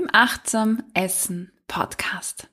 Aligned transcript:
im 0.00 0.08
Achtsam 0.12 0.82
Essen 0.94 1.52
Podcast. 1.68 2.48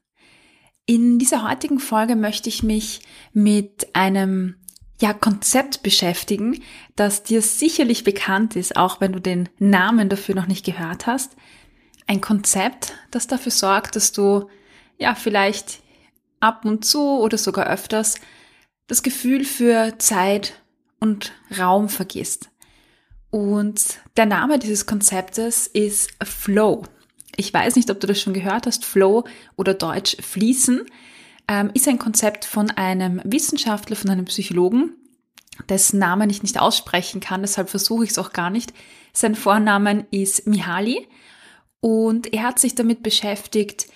In 0.86 1.18
dieser 1.18 1.48
heutigen 1.48 1.80
Folge 1.80 2.18
möchte 2.18 2.50
ich 2.50 2.62
mich 2.62 3.00
mit 3.32 3.96
einem 3.96 4.56
ja, 5.00 5.14
Konzept 5.14 5.82
beschäftigen, 5.82 6.62
das 6.98 7.24
dir 7.24 7.42
sicherlich 7.42 8.04
bekannt 8.04 8.58
ist, 8.58 8.76
auch 8.76 9.00
wenn 9.00 9.14
du 9.14 9.22
den 9.22 9.48
Namen 9.60 10.10
dafür 10.10 10.36
noch 10.36 10.48
nicht 10.48 10.66
gehört 10.66 11.08
hast. 11.08 11.38
Ein 12.06 12.20
Konzept, 12.20 12.94
das 13.12 13.28
dafür 13.28 13.54
sorgt, 13.54 13.96
dass 13.96 14.12
du 14.12 14.50
ja 14.98 15.16
vielleicht 15.16 15.80
ab 16.42 16.66
und 16.66 16.84
zu 16.84 17.02
oder 17.02 17.38
sogar 17.38 17.68
öfters 17.68 18.16
das 18.88 19.04
Gefühl 19.04 19.46
für 19.46 19.98
Zeit 20.00 20.62
und 21.00 21.32
Raum 21.58 21.88
vergisst. 21.88 22.50
Und 23.30 24.00
der 24.18 24.26
Name 24.26 24.60
dieses 24.60 24.86
Konzeptes 24.86 25.68
ist 25.68 26.12
Flow. 26.26 26.84
Ich 27.38 27.54
weiß 27.54 27.76
nicht, 27.76 27.90
ob 27.90 28.00
du 28.00 28.08
das 28.08 28.20
schon 28.20 28.34
gehört 28.34 28.66
hast. 28.66 28.84
Flow 28.84 29.24
oder 29.56 29.74
Deutsch 29.74 30.18
fließen 30.20 30.82
ähm, 31.48 31.72
ist 31.74 31.88
ein 31.88 32.00
Konzept 32.00 32.44
von 32.46 32.72
einem 32.72 33.22
Wissenschaftler, 33.24 33.96
von 33.96 34.10
einem 34.10 34.26
Psychologen, 34.26 34.96
dessen 35.70 36.00
Namen 36.00 36.30
ich 36.30 36.44
nicht 36.44 36.60
aussprechen 36.60 37.22
kann, 37.22 37.42
deshalb 37.42 37.70
versuche 37.70 38.04
ich 38.04 38.10
es 38.12 38.18
auch 38.18 38.34
gar 38.34 38.50
nicht. 38.50 38.74
Sein 39.14 39.36
Vornamen 39.36 40.06
ist 40.12 40.48
Mihaly 40.48 41.08
und 41.80 42.34
er 42.34 42.44
hat 42.44 42.60
sich 42.60 42.76
damit 42.76 43.04
beschäftigt, 43.04 43.88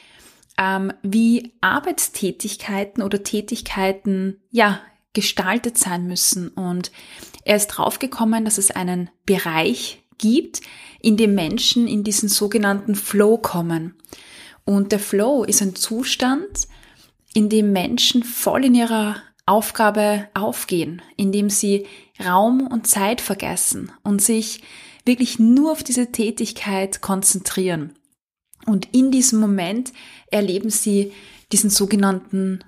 ähm, 0.58 0.94
wie 1.02 1.53
Arbeitstätigkeiten 1.62 3.03
oder 3.03 3.23
Tätigkeiten 3.23 4.39
ja 4.50 4.80
gestaltet 5.14 5.78
sein 5.78 6.08
müssen 6.08 6.50
und 6.50 6.92
er 7.44 7.58
ist 7.58 7.67
draufgekommen, 7.67 8.45
dass 8.45 8.58
es 8.58 8.72
einen 8.72 9.09
Bereich 9.25 10.00
gibt, 10.22 10.61
in 11.01 11.18
dem 11.18 11.35
Menschen 11.35 11.88
in 11.88 12.06
diesen 12.06 12.29
sogenannten 12.29 12.96
Flow 12.96 13.38
kommen. 13.38 13.96
Und 14.63 14.91
der 14.94 15.00
Flow 15.00 15.44
ist 15.44 15.62
ein 15.62 15.75
Zustand, 15.75 16.68
in 17.34 17.50
dem 17.50 17.73
Menschen 17.73 18.23
voll 18.23 18.66
in 18.66 18.75
ihrer 18.75 19.18
Aufgabe 19.46 20.29
aufgehen, 20.34 21.01
in 21.18 21.31
dem 21.31 21.50
sie 21.50 21.88
Raum 22.23 22.68
und 22.68 22.88
Zeit 22.88 23.19
vergessen 23.19 23.91
und 24.03 24.22
sich 24.22 24.62
wirklich 25.06 25.40
nur 25.40 25.72
auf 25.72 25.84
diese 25.84 26.12
Tätigkeit 26.12 27.01
konzentrieren. 27.01 27.94
Und 28.66 28.88
in 28.94 29.12
diesem 29.12 29.40
Moment 29.40 29.91
erleben 30.28 30.69
sie 30.69 31.12
diesen 31.51 31.72
sogenannten 31.72 32.63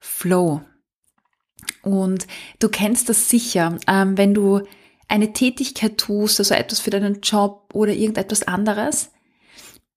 Flow. 0.00 0.62
Und 1.82 2.26
du 2.58 2.68
kennst 2.68 3.08
das 3.08 3.28
sicher, 3.28 3.78
ähm, 3.86 4.18
wenn 4.18 4.34
du 4.34 4.62
eine 5.12 5.34
Tätigkeit 5.34 5.98
tust, 5.98 6.40
also 6.40 6.54
etwas 6.54 6.80
für 6.80 6.90
deinen 6.90 7.20
Job 7.20 7.68
oder 7.74 7.92
irgendetwas 7.92 8.42
anderes, 8.42 9.10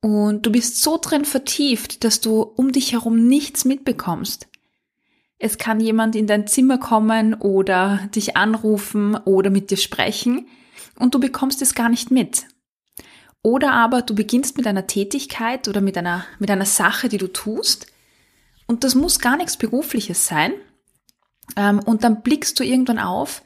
und 0.01 0.45
du 0.45 0.51
bist 0.51 0.83
so 0.83 0.99
drin 1.01 1.25
vertieft, 1.25 2.03
dass 2.03 2.21
du 2.21 2.41
um 2.41 2.71
dich 2.71 2.91
herum 2.91 3.27
nichts 3.27 3.65
mitbekommst. 3.65 4.47
Es 5.39 5.57
kann 5.57 5.79
jemand 5.79 6.15
in 6.15 6.27
dein 6.27 6.45
Zimmer 6.45 6.77
kommen 6.77 7.33
oder 7.33 8.07
dich 8.13 8.37
anrufen 8.37 9.15
oder 9.15 9.49
mit 9.49 9.71
dir 9.71 9.77
sprechen 9.77 10.47
und 10.99 11.15
du 11.15 11.19
bekommst 11.19 11.61
es 11.63 11.73
gar 11.73 11.89
nicht 11.89 12.11
mit. 12.11 12.45
Oder 13.41 13.71
aber 13.71 14.03
du 14.03 14.13
beginnst 14.13 14.57
mit 14.57 14.67
einer 14.67 14.85
Tätigkeit 14.85 15.67
oder 15.67 15.81
mit 15.81 15.97
einer, 15.97 16.25
mit 16.37 16.51
einer 16.51 16.65
Sache, 16.65 17.09
die 17.09 17.17
du 17.17 17.27
tust 17.27 17.87
und 18.67 18.83
das 18.83 18.93
muss 18.93 19.19
gar 19.19 19.37
nichts 19.37 19.57
Berufliches 19.57 20.27
sein, 20.27 20.53
ähm, 21.55 21.79
und 21.79 22.03
dann 22.03 22.21
blickst 22.21 22.59
du 22.59 22.63
irgendwann 22.63 22.99
auf 22.99 23.41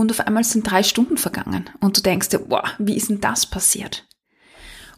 und 0.00 0.10
auf 0.10 0.20
einmal 0.20 0.44
sind 0.44 0.70
drei 0.70 0.82
Stunden 0.82 1.16
vergangen 1.16 1.70
und 1.80 1.96
du 1.96 2.02
denkst 2.02 2.30
dir, 2.30 2.38
boah, 2.38 2.64
wie 2.78 2.96
ist 2.96 3.10
denn 3.10 3.20
das 3.20 3.46
passiert? 3.46 4.06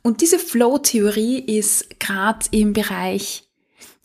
Und 0.03 0.21
diese 0.21 0.39
Flow-Theorie 0.39 1.39
ist 1.39 1.99
gerade 1.99 2.47
im 2.51 2.75
Bereich, 2.75 3.49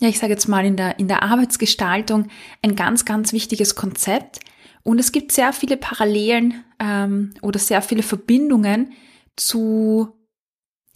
ja, 0.00 0.08
ich 0.08 0.18
sage 0.18 0.32
jetzt 0.32 0.48
mal 0.48 0.64
in 0.64 0.76
der, 0.76 0.98
in 0.98 1.08
der 1.08 1.22
Arbeitsgestaltung 1.22 2.28
ein 2.62 2.74
ganz, 2.74 3.04
ganz 3.04 3.32
wichtiges 3.32 3.74
Konzept. 3.74 4.40
Und 4.82 4.98
es 4.98 5.12
gibt 5.12 5.30
sehr 5.32 5.52
viele 5.52 5.76
Parallelen 5.76 6.64
ähm, 6.78 7.34
oder 7.42 7.58
sehr 7.58 7.82
viele 7.82 8.02
Verbindungen 8.02 8.94
zu, 9.36 10.08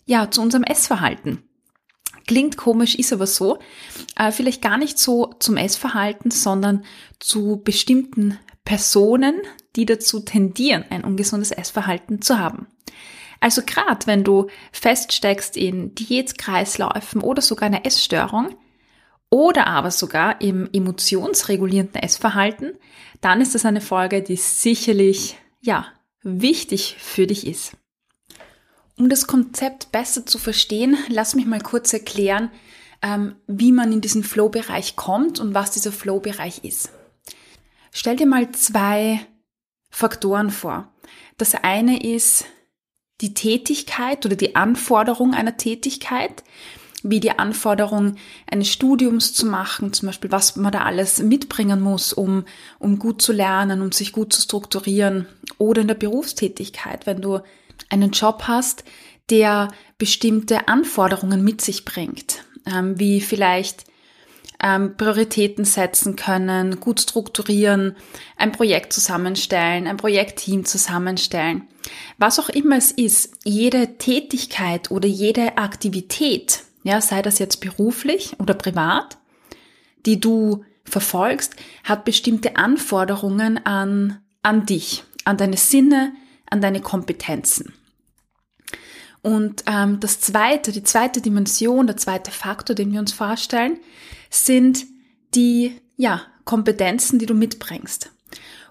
ja, 0.06 0.30
zu 0.30 0.40
unserem 0.40 0.64
Essverhalten. 0.64 1.42
Klingt 2.26 2.56
komisch, 2.56 2.94
ist 2.94 3.12
aber 3.12 3.26
so. 3.26 3.58
Äh, 4.16 4.32
vielleicht 4.32 4.62
gar 4.62 4.78
nicht 4.78 4.98
so 4.98 5.34
zum 5.38 5.58
Essverhalten, 5.58 6.30
sondern 6.30 6.84
zu 7.20 7.60
bestimmten 7.62 8.38
Personen, 8.64 9.42
die 9.76 9.86
dazu 9.86 10.20
tendieren, 10.20 10.84
ein 10.90 11.04
ungesundes 11.04 11.50
Essverhalten 11.50 12.22
zu 12.22 12.38
haben. 12.38 12.66
Also 13.40 13.62
gerade 13.62 14.06
wenn 14.06 14.24
du 14.24 14.48
feststeckst 14.72 15.56
in 15.56 15.94
Diätkreisläufen 15.94 17.20
oder 17.20 17.42
sogar 17.42 17.66
einer 17.66 17.84
Essstörung 17.84 18.54
oder 19.28 19.66
aber 19.66 19.90
sogar 19.90 20.40
im 20.40 20.68
emotionsregulierenden 20.72 22.02
Essverhalten, 22.02 22.72
dann 23.20 23.40
ist 23.40 23.54
das 23.54 23.64
eine 23.64 23.80
Folge, 23.80 24.22
die 24.22 24.36
sicherlich, 24.36 25.36
ja, 25.60 25.86
wichtig 26.22 26.96
für 26.98 27.26
dich 27.26 27.46
ist. 27.46 27.76
Um 28.96 29.08
das 29.08 29.26
Konzept 29.26 29.90
besser 29.92 30.24
zu 30.24 30.38
verstehen, 30.38 30.96
lass 31.08 31.34
mich 31.34 31.46
mal 31.46 31.60
kurz 31.60 31.92
erklären, 31.92 32.50
ähm, 33.02 33.34
wie 33.46 33.72
man 33.72 33.92
in 33.92 34.00
diesen 34.00 34.22
Flow-Bereich 34.22 34.96
kommt 34.96 35.40
und 35.40 35.52
was 35.52 35.72
dieser 35.72 35.92
Flow-Bereich 35.92 36.64
ist. 36.64 36.90
Stell 37.90 38.16
dir 38.16 38.26
mal 38.26 38.50
zwei 38.52 39.20
Faktoren 39.94 40.50
vor. 40.50 40.88
Das 41.38 41.54
eine 41.54 42.02
ist 42.02 42.46
die 43.20 43.32
Tätigkeit 43.32 44.26
oder 44.26 44.34
die 44.34 44.56
Anforderung 44.56 45.34
einer 45.34 45.56
Tätigkeit, 45.56 46.42
wie 47.04 47.20
die 47.20 47.38
Anforderung 47.38 48.16
eines 48.50 48.70
Studiums 48.70 49.34
zu 49.34 49.46
machen, 49.46 49.92
zum 49.92 50.06
Beispiel 50.08 50.32
was 50.32 50.56
man 50.56 50.72
da 50.72 50.80
alles 50.80 51.20
mitbringen 51.20 51.80
muss, 51.80 52.12
um, 52.12 52.44
um 52.80 52.98
gut 52.98 53.22
zu 53.22 53.32
lernen, 53.32 53.82
um 53.82 53.92
sich 53.92 54.10
gut 54.10 54.32
zu 54.32 54.42
strukturieren, 54.42 55.28
oder 55.58 55.82
in 55.82 55.88
der 55.88 55.94
Berufstätigkeit, 55.94 57.06
wenn 57.06 57.20
du 57.20 57.38
einen 57.88 58.10
Job 58.10 58.44
hast, 58.48 58.82
der 59.30 59.68
bestimmte 59.96 60.66
Anforderungen 60.66 61.44
mit 61.44 61.60
sich 61.60 61.84
bringt, 61.84 62.44
ähm, 62.66 62.98
wie 62.98 63.20
vielleicht 63.20 63.84
ähm, 64.64 64.96
Prioritäten 64.96 65.66
setzen 65.66 66.16
können, 66.16 66.80
gut 66.80 66.98
strukturieren, 66.98 67.96
ein 68.38 68.50
Projekt 68.50 68.94
zusammenstellen, 68.94 69.86
ein 69.86 69.98
Projektteam 69.98 70.64
zusammenstellen. 70.64 71.68
Was 72.16 72.38
auch 72.40 72.48
immer 72.48 72.78
es 72.78 72.90
ist, 72.90 73.36
jede 73.44 73.98
Tätigkeit 73.98 74.90
oder 74.90 75.06
jede 75.06 75.58
Aktivität, 75.58 76.62
ja, 76.82 77.02
sei 77.02 77.20
das 77.20 77.38
jetzt 77.38 77.60
beruflich 77.60 78.36
oder 78.40 78.54
privat, 78.54 79.18
die 80.06 80.18
du 80.18 80.64
verfolgst, 80.84 81.54
hat 81.84 82.06
bestimmte 82.06 82.56
Anforderungen 82.56 83.64
an, 83.66 84.18
an 84.42 84.64
dich, 84.64 85.04
an 85.26 85.36
deine 85.36 85.58
Sinne, 85.58 86.14
an 86.48 86.62
deine 86.62 86.80
Kompetenzen. 86.80 87.74
Und 89.20 89.64
ähm, 89.66 90.00
das 90.00 90.20
zweite, 90.20 90.72
die 90.72 90.82
zweite 90.82 91.20
Dimension, 91.20 91.86
der 91.86 91.96
zweite 91.98 92.30
Faktor, 92.30 92.74
den 92.74 92.92
wir 92.92 93.00
uns 93.00 93.12
vorstellen, 93.12 93.78
sind 94.34 94.86
die 95.34 95.80
ja, 95.96 96.22
Kompetenzen, 96.44 97.18
die 97.18 97.26
du 97.26 97.34
mitbringst. 97.34 98.10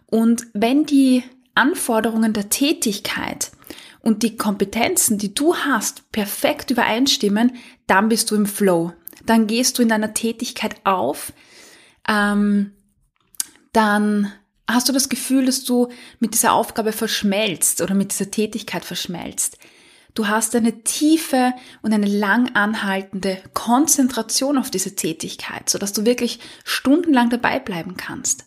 Und 0.06 0.48
wenn 0.54 0.86
die 0.86 1.24
Anforderungen 1.56 2.34
der 2.34 2.50
Tätigkeit 2.50 3.52
und 4.02 4.24
die 4.24 4.38
Kompetenzen, 4.38 5.18
die 5.18 5.34
du 5.34 5.56
hast, 5.56 6.12
perfekt 6.12 6.72
übereinstimmen, 6.72 7.54
dann 7.88 8.10
bist 8.10 8.30
du 8.30 8.36
im 8.36 8.46
Flow. 8.46 8.94
Dann 9.26 9.48
gehst 9.48 9.78
du 9.78 9.82
in 9.82 9.90
deiner 9.90 10.14
Tätigkeit 10.14 10.76
auf, 10.84 11.32
ähm, 12.08 12.74
dann 13.72 14.32
hast 14.70 14.90
du 14.90 14.94
das 14.94 15.10
Gefühl, 15.10 15.46
dass 15.46 15.64
du 15.64 15.90
mit 16.20 16.34
dieser 16.34 16.54
Aufgabe 16.54 16.92
verschmelzt 16.92 17.82
oder 17.82 17.96
mit 17.96 18.12
dieser 18.12 18.30
Tätigkeit 18.30 18.86
verschmelzt. 18.86 19.58
Du 20.14 20.28
hast 20.28 20.56
eine 20.56 20.84
tiefe 20.84 21.54
und 21.82 21.94
eine 21.94 22.06
lang 22.06 22.56
anhaltende 22.56 23.42
Konzentration 23.54 24.58
auf 24.58 24.70
diese 24.70 24.96
Tätigkeit, 24.96 25.70
sodass 25.70 25.94
du 25.94 26.06
wirklich 26.06 26.40
stundenlang 26.64 27.30
dabei 27.30 27.60
bleiben 27.60 27.98
kannst. 27.98 28.46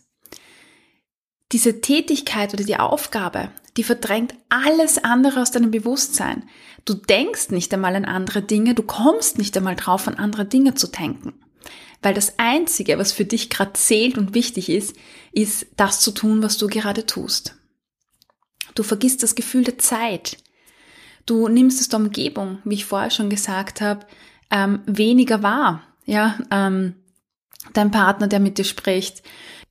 Diese 1.51 1.81
Tätigkeit 1.81 2.53
oder 2.53 2.63
die 2.63 2.77
Aufgabe, 2.77 3.51
die 3.77 3.83
verdrängt 3.83 4.33
alles 4.49 4.97
andere 4.97 5.41
aus 5.41 5.51
deinem 5.51 5.71
Bewusstsein. 5.71 6.43
Du 6.83 6.93
denkst 6.93 7.49
nicht 7.49 7.73
einmal 7.73 7.95
an 7.95 8.05
andere 8.05 8.41
Dinge, 8.41 8.73
du 8.73 8.83
kommst 8.83 9.37
nicht 9.37 9.55
einmal 9.55 9.75
drauf, 9.75 10.07
an 10.07 10.15
andere 10.15 10.45
Dinge 10.45 10.73
zu 10.73 10.87
denken. 10.87 11.33
Weil 12.01 12.13
das 12.13 12.37
Einzige, 12.37 12.97
was 12.97 13.11
für 13.11 13.25
dich 13.25 13.49
gerade 13.49 13.73
zählt 13.73 14.17
und 14.17 14.33
wichtig 14.33 14.69
ist, 14.69 14.95
ist 15.31 15.67
das 15.75 15.99
zu 15.99 16.11
tun, 16.11 16.43
was 16.43 16.57
du 16.57 16.67
gerade 16.67 17.05
tust. 17.05 17.55
Du 18.75 18.83
vergisst 18.83 19.23
das 19.23 19.35
Gefühl 19.35 19.63
der 19.63 19.77
Zeit. 19.77 20.37
Du 21.27 21.49
nimmst 21.49 21.81
es 21.81 21.89
der 21.89 21.99
Umgebung, 21.99 22.59
wie 22.63 22.75
ich 22.75 22.85
vorher 22.85 23.11
schon 23.11 23.29
gesagt 23.29 23.81
habe, 23.81 24.07
ähm, 24.49 24.79
weniger 24.85 25.43
wahr. 25.43 25.83
Ja, 26.05 26.39
ähm, 26.49 26.95
dein 27.73 27.91
Partner, 27.91 28.27
der 28.27 28.39
mit 28.39 28.57
dir 28.57 28.63
spricht. 28.63 29.21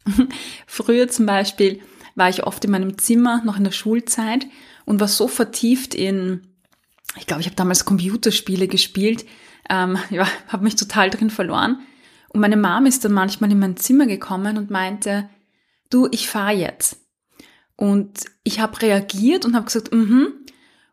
Früher 0.67 1.09
zum 1.09 1.25
Beispiel 1.27 1.81
war 2.15 2.29
ich 2.29 2.45
oft 2.45 2.63
in 2.65 2.71
meinem 2.71 2.99
Zimmer, 2.99 3.43
noch 3.43 3.57
in 3.57 3.65
der 3.65 3.73
Schulzeit, 3.73 4.47
und 4.85 5.01
war 5.01 5.09
so 5.09 5.29
vertieft 5.29 5.95
in, 5.95 6.47
ich 7.17 7.27
glaube, 7.27 7.41
ich 7.41 7.47
habe 7.47 7.57
damals 7.57 7.87
Computerspiele 7.87 8.69
gespielt, 8.69 9.25
ähm, 9.71 9.99
ja, 10.11 10.29
habe 10.49 10.65
mich 10.65 10.77
total 10.77 11.09
drin 11.09 11.31
verloren. 11.31 11.81
Und 12.29 12.41
meine 12.41 12.59
Mom 12.59 12.85
ist 12.85 13.03
dann 13.03 13.13
manchmal 13.13 13.51
in 13.51 13.59
mein 13.59 13.79
Zimmer 13.79 14.05
gekommen 14.05 14.59
und 14.59 14.71
meinte, 14.71 15.31
du, 15.89 16.07
ich 16.11 16.29
fahre 16.29 16.53
jetzt. 16.53 16.99
Und 17.77 18.27
ich 18.45 18.61
habe 18.61 18.83
reagiert 18.83 19.47
und 19.47 19.55
habe 19.55 19.65
gesagt, 19.65 19.93
mhm. 19.93 20.35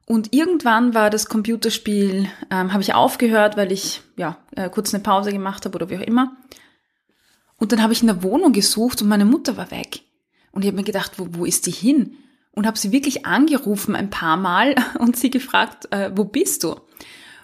Und 0.05 0.33
irgendwann 0.33 0.93
war 0.93 1.09
das 1.09 1.27
Computerspiel, 1.27 2.27
ähm, 2.51 2.73
habe 2.73 2.81
ich 2.81 2.93
aufgehört, 2.93 3.55
weil 3.55 3.71
ich 3.71 4.01
ja 4.17 4.37
äh, 4.55 4.69
kurz 4.69 4.93
eine 4.93 5.01
Pause 5.01 5.31
gemacht 5.31 5.65
habe 5.65 5.75
oder 5.75 5.89
wie 5.89 5.97
auch 5.97 6.01
immer. 6.01 6.35
Und 7.57 7.71
dann 7.71 7.81
habe 7.81 7.93
ich 7.93 8.01
in 8.01 8.07
der 8.07 8.23
Wohnung 8.23 8.51
gesucht 8.51 9.01
und 9.01 9.07
meine 9.07 9.25
Mutter 9.25 9.55
war 9.55 9.71
weg. 9.71 10.01
Und 10.51 10.63
ich 10.63 10.67
habe 10.67 10.75
mir 10.75 10.83
gedacht, 10.83 11.13
wo, 11.17 11.27
wo 11.31 11.45
ist 11.45 11.65
die 11.65 11.71
hin? 11.71 12.17
Und 12.51 12.67
habe 12.67 12.77
sie 12.77 12.91
wirklich 12.91 13.25
angerufen 13.25 13.95
ein 13.95 14.09
paar 14.09 14.37
Mal 14.37 14.75
und 14.99 15.15
sie 15.15 15.29
gefragt, 15.29 15.91
äh, 15.91 16.11
wo 16.13 16.25
bist 16.25 16.63
du? 16.63 16.75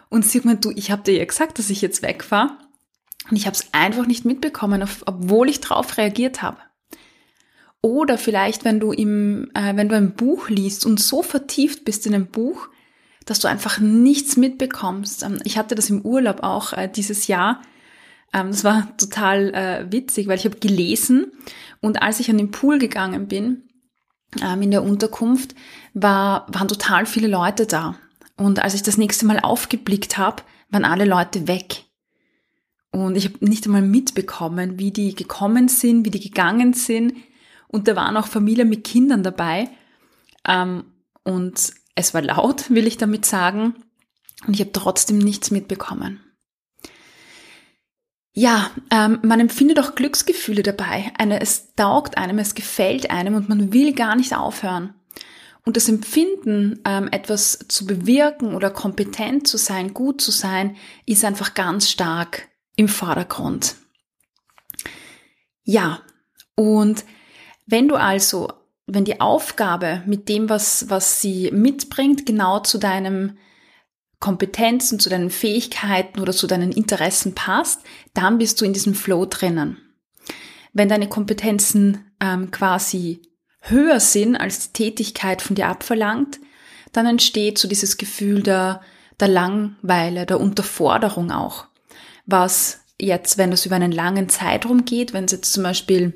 Und 0.09 0.25
sie 0.25 0.39
hat 0.39 0.45
mir, 0.45 0.55
du, 0.57 0.71
ich 0.71 0.91
habe 0.91 1.03
dir 1.03 1.17
ja 1.17 1.25
gesagt, 1.25 1.59
dass 1.59 1.69
ich 1.69 1.81
jetzt 1.81 2.01
wegfahre. 2.01 2.57
Und 3.29 3.37
ich 3.37 3.45
habe 3.45 3.55
es 3.55 3.67
einfach 3.73 4.07
nicht 4.07 4.25
mitbekommen, 4.25 4.87
obwohl 5.05 5.49
ich 5.49 5.61
drauf 5.61 5.97
reagiert 5.97 6.41
habe. 6.41 6.57
Oder 7.81 8.17
vielleicht, 8.17 8.65
wenn 8.65 8.79
du 8.79 8.91
im, 8.91 9.51
äh, 9.53 9.75
wenn 9.75 9.89
du 9.89 9.95
ein 9.95 10.13
Buch 10.15 10.49
liest 10.49 10.85
und 10.85 10.99
so 10.99 11.23
vertieft 11.23 11.85
bist 11.85 12.05
in 12.05 12.13
einem 12.13 12.27
Buch, 12.27 12.67
dass 13.25 13.39
du 13.39 13.47
einfach 13.47 13.79
nichts 13.79 14.37
mitbekommst. 14.37 15.23
Ähm, 15.23 15.39
ich 15.45 15.57
hatte 15.57 15.75
das 15.75 15.89
im 15.89 16.01
Urlaub 16.01 16.43
auch 16.43 16.73
äh, 16.73 16.89
dieses 16.93 17.27
Jahr. 17.27 17.61
Ähm, 18.33 18.47
das 18.47 18.63
war 18.63 18.97
total 18.97 19.53
äh, 19.53 19.91
witzig, 19.91 20.27
weil 20.27 20.37
ich 20.37 20.45
habe 20.45 20.59
gelesen 20.59 21.31
und 21.79 22.01
als 22.01 22.19
ich 22.19 22.29
an 22.29 22.37
den 22.37 22.51
Pool 22.51 22.79
gegangen 22.79 23.27
bin 23.27 23.63
ähm, 24.41 24.61
in 24.61 24.71
der 24.71 24.83
Unterkunft, 24.83 25.55
war, 25.93 26.47
waren 26.49 26.67
total 26.67 27.05
viele 27.05 27.27
Leute 27.27 27.65
da. 27.65 27.95
Und 28.35 28.59
als 28.59 28.73
ich 28.73 28.83
das 28.83 28.97
nächste 28.97 29.25
Mal 29.25 29.39
aufgeblickt 29.39 30.17
habe, 30.17 30.43
waren 30.69 30.85
alle 30.85 31.05
Leute 31.05 31.47
weg. 31.47 31.85
Und 32.91 33.15
ich 33.15 33.25
habe 33.25 33.45
nicht 33.45 33.65
einmal 33.65 33.81
mitbekommen, 33.81 34.79
wie 34.79 34.91
die 34.91 35.13
gekommen 35.13 35.67
sind, 35.67 36.05
wie 36.05 36.11
die 36.11 36.19
gegangen 36.19 36.73
sind. 36.73 37.13
Und 37.71 37.87
da 37.87 37.95
waren 37.95 38.17
auch 38.17 38.27
Familien 38.27 38.69
mit 38.69 38.83
Kindern 38.83 39.23
dabei. 39.23 39.69
Ähm, 40.47 40.85
und 41.23 41.71
es 41.95 42.13
war 42.13 42.21
laut, 42.21 42.69
will 42.69 42.87
ich 42.87 42.97
damit 42.97 43.25
sagen. 43.25 43.75
Und 44.45 44.53
ich 44.53 44.61
habe 44.61 44.71
trotzdem 44.71 45.19
nichts 45.19 45.51
mitbekommen. 45.51 46.21
Ja, 48.33 48.71
ähm, 48.89 49.19
man 49.21 49.39
empfindet 49.39 49.79
auch 49.79 49.95
Glücksgefühle 49.95 50.63
dabei. 50.63 51.11
Eine, 51.17 51.41
es 51.41 51.75
taugt 51.75 52.17
einem, 52.17 52.39
es 52.39 52.55
gefällt 52.55 53.11
einem 53.11 53.35
und 53.35 53.49
man 53.49 53.73
will 53.73 53.93
gar 53.93 54.15
nicht 54.15 54.35
aufhören. 54.35 54.93
Und 55.65 55.75
das 55.75 55.89
Empfinden, 55.89 56.79
ähm, 56.85 57.09
etwas 57.11 57.59
zu 57.67 57.85
bewirken 57.85 58.55
oder 58.55 58.71
kompetent 58.71 59.47
zu 59.47 59.57
sein, 59.57 59.93
gut 59.93 60.21
zu 60.21 60.31
sein, 60.31 60.77
ist 61.05 61.25
einfach 61.25 61.53
ganz 61.53 61.89
stark 61.89 62.47
im 62.75 62.87
Vordergrund. 62.87 63.75
Ja, 65.63 66.01
und 66.55 67.03
wenn 67.69 67.87
du 67.87 67.95
also, 67.95 68.49
wenn 68.87 69.05
die 69.05 69.21
Aufgabe 69.21 70.03
mit 70.05 70.29
dem, 70.29 70.49
was, 70.49 70.89
was 70.89 71.21
sie 71.21 71.51
mitbringt, 71.51 72.25
genau 72.25 72.59
zu 72.59 72.77
deinem 72.77 73.37
Kompetenzen, 74.19 74.99
zu 74.99 75.09
deinen 75.09 75.29
Fähigkeiten 75.29 76.19
oder 76.19 76.33
zu 76.33 76.47
deinen 76.47 76.71
Interessen 76.71 77.35
passt, 77.35 77.81
dann 78.13 78.37
bist 78.37 78.59
du 78.59 78.65
in 78.65 78.73
diesem 78.73 78.95
Flow 78.95 79.25
drinnen. 79.25 79.77
Wenn 80.73 80.89
deine 80.89 81.07
Kompetenzen 81.07 82.11
ähm, 82.19 82.51
quasi 82.51 83.21
höher 83.61 83.99
sind, 83.99 84.35
als 84.35 84.71
die 84.71 84.83
Tätigkeit 84.83 85.41
von 85.41 85.55
dir 85.55 85.67
abverlangt, 85.67 86.39
dann 86.91 87.05
entsteht 87.05 87.57
so 87.57 87.67
dieses 87.67 87.97
Gefühl 87.97 88.43
der, 88.43 88.81
der 89.19 89.27
Langweile, 89.27 90.25
der 90.25 90.39
Unterforderung 90.39 91.31
auch 91.31 91.69
was 92.31 92.81
jetzt, 92.99 93.37
wenn 93.37 93.51
das 93.51 93.65
über 93.65 93.75
einen 93.75 93.91
langen 93.91 94.29
Zeitraum 94.29 94.85
geht, 94.85 95.13
wenn 95.13 95.25
es 95.25 95.31
jetzt 95.31 95.53
zum 95.53 95.63
Beispiel 95.63 96.15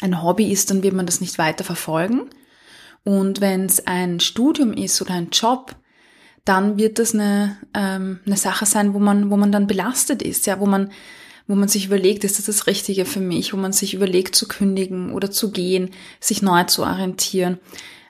ein 0.00 0.22
Hobby 0.22 0.50
ist, 0.50 0.70
dann 0.70 0.82
wird 0.82 0.94
man 0.94 1.06
das 1.06 1.20
nicht 1.20 1.38
weiter 1.38 1.64
verfolgen. 1.64 2.30
Und 3.04 3.40
wenn 3.40 3.66
es 3.66 3.86
ein 3.86 4.20
Studium 4.20 4.72
ist 4.72 5.00
oder 5.00 5.14
ein 5.14 5.30
Job, 5.30 5.76
dann 6.44 6.78
wird 6.78 6.98
das 6.98 7.14
eine, 7.14 7.56
ähm, 7.74 8.20
eine 8.26 8.36
Sache 8.36 8.66
sein, 8.66 8.94
wo 8.94 8.98
man, 8.98 9.30
wo 9.30 9.36
man 9.36 9.52
dann 9.52 9.66
belastet 9.66 10.22
ist, 10.22 10.46
ja, 10.46 10.60
wo 10.60 10.66
man, 10.66 10.90
wo 11.46 11.54
man 11.54 11.68
sich 11.68 11.86
überlegt, 11.86 12.24
ist 12.24 12.38
das 12.38 12.46
das 12.46 12.66
Richtige 12.66 13.04
für 13.04 13.20
mich, 13.20 13.52
wo 13.52 13.56
man 13.56 13.72
sich 13.72 13.94
überlegt 13.94 14.34
zu 14.34 14.48
kündigen 14.48 15.12
oder 15.12 15.30
zu 15.30 15.50
gehen, 15.50 15.90
sich 16.20 16.42
neu 16.42 16.64
zu 16.64 16.82
orientieren. 16.82 17.58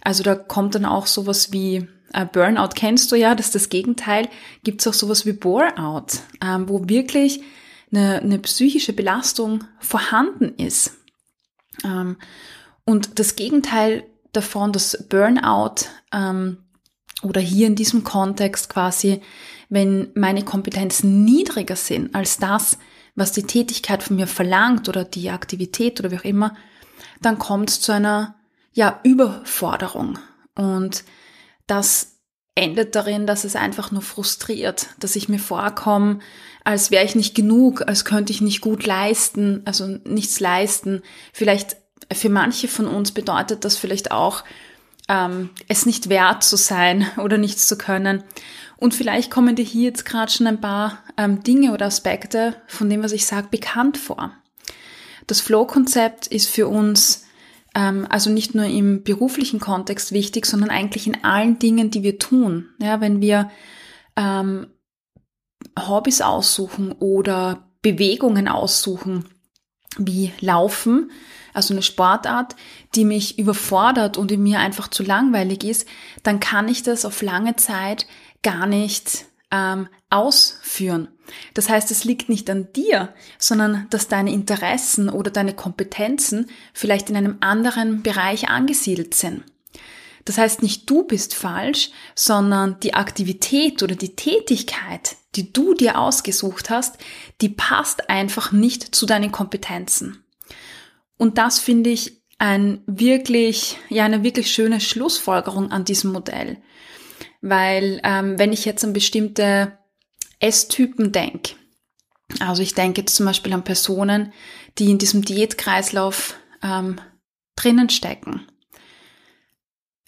Also 0.03 0.23
da 0.23 0.35
kommt 0.35 0.75
dann 0.75 0.85
auch 0.85 1.07
sowas 1.07 1.53
wie 1.53 1.89
äh, 2.13 2.25
Burnout 2.25 2.71
kennst 2.75 3.11
du 3.13 3.17
ja, 3.17 3.35
das 3.35 3.47
ist 3.47 3.55
das 3.55 3.69
Gegenteil, 3.69 4.29
gibt 4.65 4.81
es 4.81 4.87
auch 4.87 4.95
sowas 4.95 5.27
wie 5.27 5.33
Boreout, 5.33 6.21
ähm, 6.43 6.69
wo 6.69 6.89
wirklich 6.89 7.43
eine, 7.93 8.21
eine 8.21 8.39
psychische 8.39 8.93
Belastung 8.93 9.65
vorhanden 9.79 10.55
ist. 10.57 10.93
Ähm, 11.85 12.17
und 12.85 13.19
das 13.19 13.37
Gegenteil 13.37 14.05
davon, 14.33 14.73
das 14.73 15.07
Burnout 15.09 15.87
ähm, 16.13 16.59
oder 17.23 17.41
hier 17.41 17.67
in 17.67 17.75
diesem 17.75 18.05
Kontext 18.05 18.69
quasi, 18.69 19.21
wenn 19.69 20.09
meine 20.15 20.45
Kompetenzen 20.45 21.25
niedriger 21.25 21.77
sind 21.77 22.15
als 22.15 22.39
das, 22.39 22.79
was 23.15 23.33
die 23.33 23.45
Tätigkeit 23.45 24.03
von 24.03 24.17
mir 24.17 24.27
verlangt 24.27 24.89
oder 24.89 25.05
die 25.05 25.31
Aktivität 25.31 25.99
oder 25.99 26.11
wie 26.11 26.19
auch 26.19 26.25
immer, 26.25 26.55
dann 27.21 27.39
kommt 27.39 27.71
es 27.71 27.81
zu 27.81 27.93
einer 27.93 28.37
ja, 28.73 29.01
Überforderung. 29.03 30.19
Und 30.55 31.05
das 31.67 32.16
endet 32.57 32.97
darin, 32.97 33.27
dass 33.27 33.45
es 33.45 33.55
einfach 33.55 33.93
nur 33.93 34.03
frustriert, 34.03 34.89
dass 34.99 35.15
ich 35.15 35.29
mir 35.29 35.39
vorkomme, 35.39 36.19
als 36.65 36.91
wäre 36.91 37.05
ich 37.05 37.15
nicht 37.15 37.37
genug, 37.37 37.87
als 37.87 38.05
könnte 38.05 38.33
ich 38.33 38.41
nicht 38.41 38.61
gut 38.61 38.85
leisten, 38.85 39.63
also 39.67 39.87
nichts 40.05 40.41
leisten. 40.41 41.03
Vielleicht 41.33 41.77
für 42.13 42.31
manche 42.31 42.67
von 42.67 42.89
uns 42.89 43.13
bedeutet 43.13 43.65
das 43.65 43.77
vielleicht 43.77 44.11
auch, 44.11 44.43
ähm, 45.09 45.51
es 45.69 45.87
nicht 45.87 46.09
wert 46.09 46.43
zu 46.43 46.57
sein 46.57 47.07
oder 47.19 47.39
nichts 47.39 47.69
zu 47.69 47.79
können. 47.79 48.25
Und 48.79 48.95
vielleicht 48.95 49.31
kommen 49.31 49.55
dir 49.55 49.65
hier 49.65 49.85
jetzt 49.85 50.05
gerade 50.05 50.33
schon 50.33 50.47
ein 50.47 50.61
paar 50.61 50.99
ähm, 51.17 51.43
Dinge 51.43 51.73
oder 51.73 51.87
Aspekte 51.87 52.57
von 52.67 52.91
dem, 52.91 53.03
was 53.03 53.13
ich 53.13 53.27
sage, 53.27 53.49
bekannt 53.51 53.97
vor. 53.97 54.33
Das 55.27 55.41
Flow-Konzept 55.41 56.27
ist 56.27 56.49
für 56.49 56.69
uns 56.69 57.26
also 58.09 58.31
nicht 58.31 58.55
nur 58.55 58.65
im 58.65 59.03
beruflichen 59.03 59.61
Kontext 59.61 60.13
wichtig, 60.13 60.47
sondern 60.47 60.71
eigentlich 60.71 61.07
in 61.07 61.25
allen 61.25 61.59
Dingen, 61.59 61.91
die 61.91 62.03
wir 62.03 62.19
tun. 62.19 62.71
Ja, 62.81 63.03
wenn 63.03 63.21
wir 63.21 63.51
ähm, 64.17 64.69
Hobbys 65.79 66.23
aussuchen 66.23 66.93
oder 66.93 67.69
Bewegungen 67.83 68.49
aussuchen, 68.49 69.27
wie 69.99 70.33
Laufen, 70.41 71.11
also 71.53 71.75
eine 71.75 71.83
Sportart, 71.83 72.57
die 72.95 73.05
mich 73.05 73.39
überfordert 73.39 74.17
und 74.17 74.33
in 74.33 74.43
mir 74.43 74.59
einfach 74.59 74.89
zu 74.89 75.03
langweilig 75.03 75.65
ist, 75.65 75.87
dann 76.23 76.41
kann 76.41 76.69
ich 76.69 76.83
das 76.83 77.05
auf 77.05 77.21
lange 77.23 77.57
Zeit 77.57 78.07
gar 78.43 78.67
nicht 78.67 79.27
ähm, 79.51 79.89
ausführen. 80.11 81.09
Das 81.55 81.69
heißt, 81.69 81.91
es 81.91 82.05
liegt 82.05 82.29
nicht 82.29 82.49
an 82.51 82.69
dir, 82.75 83.15
sondern 83.39 83.87
dass 83.91 84.09
deine 84.09 84.33
Interessen 84.33 85.09
oder 85.09 85.31
deine 85.31 85.55
Kompetenzen 85.55 86.51
vielleicht 86.73 87.11
in 87.11 87.17
einem 87.17 87.39
anderen 87.41 88.03
Bereich 88.03 88.49
angesiedelt 88.49 89.15
sind. 89.15 89.43
Das 90.27 90.39
heißt, 90.39 90.63
nicht 90.63 90.91
du 90.91 91.05
bist 91.05 91.35
falsch, 91.35 91.91
sondern 92.15 92.81
die 92.81 92.95
Aktivität 92.95 93.83
oder 93.83 93.95
die 93.95 94.17
Tätigkeit, 94.17 95.17
die 95.37 95.53
du 95.53 95.75
dir 95.75 95.99
ausgesucht 95.99 96.69
hast, 96.69 96.99
die 97.41 97.49
passt 97.49 98.11
einfach 98.11 98.51
nicht 98.51 98.95
zu 98.95 99.07
deinen 99.07 99.31
Kompetenzen. 99.31 100.25
Und 101.17 101.39
das 101.39 101.61
finde 101.61 101.91
ich 101.91 102.21
ein 102.39 102.83
wirklich, 102.87 103.79
ja, 103.89 104.05
eine 104.05 104.23
wirklich 104.23 104.53
schöne 104.53 104.81
Schlussfolgerung 104.81 105.71
an 105.71 105.85
diesem 105.85 106.13
Modell. 106.13 106.59
Weil 107.41 108.01
ähm, 108.03 108.39
wenn 108.39 108.53
ich 108.53 108.65
jetzt 108.65 108.85
an 108.85 108.93
bestimmte 108.93 109.79
Esstypen 110.39 111.13
denke, 111.13 111.55
also 112.41 112.63
ich 112.63 112.75
denke 112.75 113.03
jetzt 113.03 113.17
zum 113.17 113.27
Beispiel 113.27 113.53
an 113.53 113.65
Personen, 113.65 114.33
die 114.79 114.91
in 114.91 114.99
diesem 114.99 115.23
Diätkreislauf 115.23 116.37
ähm, 116.63 117.01
drinnen 117.55 117.89
stecken. 117.89 118.47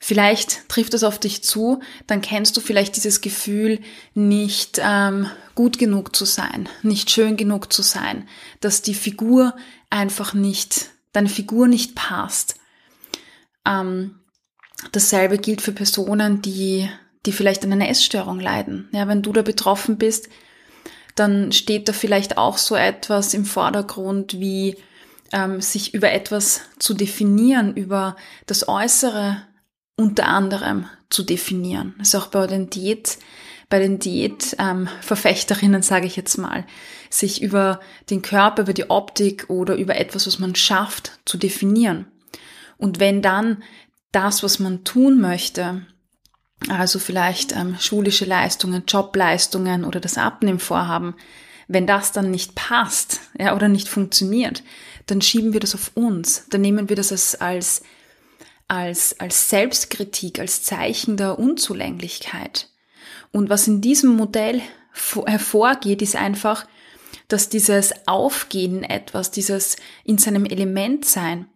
Vielleicht 0.01 0.69
trifft 0.69 0.95
es 0.95 1.03
auf 1.03 1.19
dich 1.19 1.43
zu, 1.43 1.81
dann 2.07 2.21
kennst 2.21 2.57
du 2.57 2.61
vielleicht 2.61 2.97
dieses 2.97 3.21
Gefühl, 3.21 3.81
nicht 4.15 4.81
ähm, 4.81 5.29
gut 5.57 5.79
genug 5.79 6.15
zu 6.15 6.25
sein, 6.25 6.69
nicht 6.83 7.11
schön 7.11 7.37
genug 7.37 7.73
zu 7.73 7.83
sein, 7.83 8.29
dass 8.61 8.81
die 8.81 8.95
Figur 8.95 9.57
einfach 9.91 10.35
nicht, 10.35 10.91
deine 11.13 11.29
Figur 11.29 11.67
nicht 11.67 11.97
passt. 11.97 12.55
Ähm, 13.67 14.21
dasselbe 14.93 15.37
gilt 15.37 15.61
für 15.61 15.73
Personen, 15.73 16.43
die, 16.43 16.89
die 17.27 17.33
vielleicht 17.33 17.65
an 17.65 17.73
einer 17.73 17.89
Essstörung 17.89 18.41
leiden. 18.41 18.89
Ja, 18.93 19.09
wenn 19.09 19.23
du 19.23 19.33
da 19.33 19.43
betroffen 19.43 19.99
bist, 19.99 20.29
dann 21.15 21.53
steht 21.53 21.89
da 21.89 21.93
vielleicht 21.93 22.39
auch 22.39 22.59
so 22.59 22.77
etwas 22.77 23.35
im 23.35 23.45
Vordergrund 23.45 24.39
wie 24.39 24.77
ähm, 25.33 25.61
sich 25.61 25.95
über 25.95 26.13
etwas 26.13 26.63
zu 26.79 26.95
definieren, 26.95 27.75
über 27.75 28.17
das 28.47 28.69
Äußere 28.69 29.43
unter 29.97 30.27
anderem 30.27 30.87
zu 31.11 31.23
definieren. 31.23 31.95
Das 31.99 32.09
ist 32.09 32.15
auch 32.15 32.29
bei 32.29 32.47
den 32.47 32.71
Diät, 32.71 33.19
bei 33.69 33.79
den 33.79 33.99
Diätverfechterinnen, 33.99 35.77
ähm, 35.77 35.83
sage 35.83 36.07
ich 36.07 36.17
jetzt 36.17 36.39
mal, 36.39 36.65
sich 37.11 37.43
über 37.43 37.81
den 38.11 38.23
Körper, 38.23 38.63
über 38.63 38.75
die 38.75 38.91
Optik 38.91 39.47
oder 39.49 39.77
über 39.77 39.97
etwas, 39.97 40.27
was 40.27 40.39
man 40.39 40.55
schafft, 40.55 41.19
zu 41.25 41.37
definieren. 41.37 42.07
Und 42.77 43.01
wenn 43.01 43.23
dann 43.23 43.63
das, 44.13 44.43
was 44.43 44.59
man 44.59 44.85
tun 44.85 45.21
möchte, 45.21 45.83
also 46.67 46.99
vielleicht 46.99 47.53
ähm, 47.53 47.77
schulische 47.79 48.25
Leistungen, 48.25 48.85
Jobleistungen 48.87 49.85
oder 49.85 50.01
das 50.01 50.19
Abnehmvorhaben, 50.19 51.15
wenn 51.69 51.87
das 51.87 52.13
dann 52.13 52.31
nicht 52.31 52.55
passt 52.55 53.21
ja, 53.39 53.55
oder 53.55 53.69
nicht 53.69 53.89
funktioniert, 53.89 54.63
dann 55.07 55.21
schieben 55.21 55.53
wir 55.53 55.61
das 55.61 55.75
auf 55.75 55.93
uns. 55.95 56.47
Dann 56.51 56.63
nehmen 56.63 56.89
wir 56.89 56.97
das 56.97 57.13
als, 57.13 57.41
als, 57.41 57.83
als, 58.67 59.21
als 59.21 59.51
Selbstkritik, 59.51 60.41
als 60.41 60.63
Zeichen 60.63 61.17
der 61.17 61.39
Unzulänglichkeit. 61.39 62.69
Und 63.31 63.51
was 63.51 63.69
in 63.69 63.81
diesem 63.81 64.17
Modell 64.17 64.61
hervorgeht, 65.27 66.03
ist 66.03 66.17
einfach, 66.17 66.67
dass 67.29 67.49
dieses 67.49 67.93
Aufgehen 68.07 68.83
etwas, 68.83 69.31
dieses 69.31 69.77
in 70.05 70.19
seinem 70.19 70.47
Element 70.47 71.05
sein, 71.05 71.47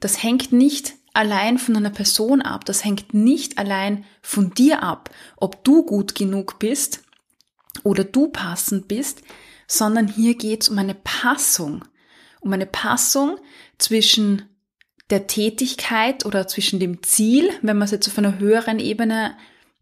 das 0.00 0.22
hängt 0.22 0.52
nicht 0.52 0.94
allein 1.14 1.58
von 1.58 1.76
einer 1.76 1.90
Person 1.90 2.42
ab. 2.42 2.64
Das 2.66 2.84
hängt 2.84 3.14
nicht 3.14 3.56
allein 3.56 4.04
von 4.20 4.52
dir 4.52 4.82
ab, 4.82 5.10
ob 5.36 5.64
du 5.64 5.84
gut 5.84 6.14
genug 6.14 6.58
bist 6.58 7.02
oder 7.82 8.04
du 8.04 8.28
passend 8.28 8.88
bist, 8.88 9.22
sondern 9.66 10.08
hier 10.08 10.36
geht 10.36 10.62
es 10.62 10.68
um 10.68 10.78
eine 10.78 10.94
Passung. 10.94 11.84
Um 12.40 12.52
eine 12.52 12.66
Passung 12.66 13.38
zwischen 13.78 14.42
der 15.08 15.26
Tätigkeit 15.26 16.26
oder 16.26 16.46
zwischen 16.46 16.78
dem 16.78 17.02
Ziel, 17.02 17.50
wenn 17.62 17.78
man 17.78 17.86
es 17.86 17.90
jetzt 17.90 18.08
auf 18.08 18.18
einer 18.18 18.38
höheren 18.38 18.78
Ebene 18.78 19.36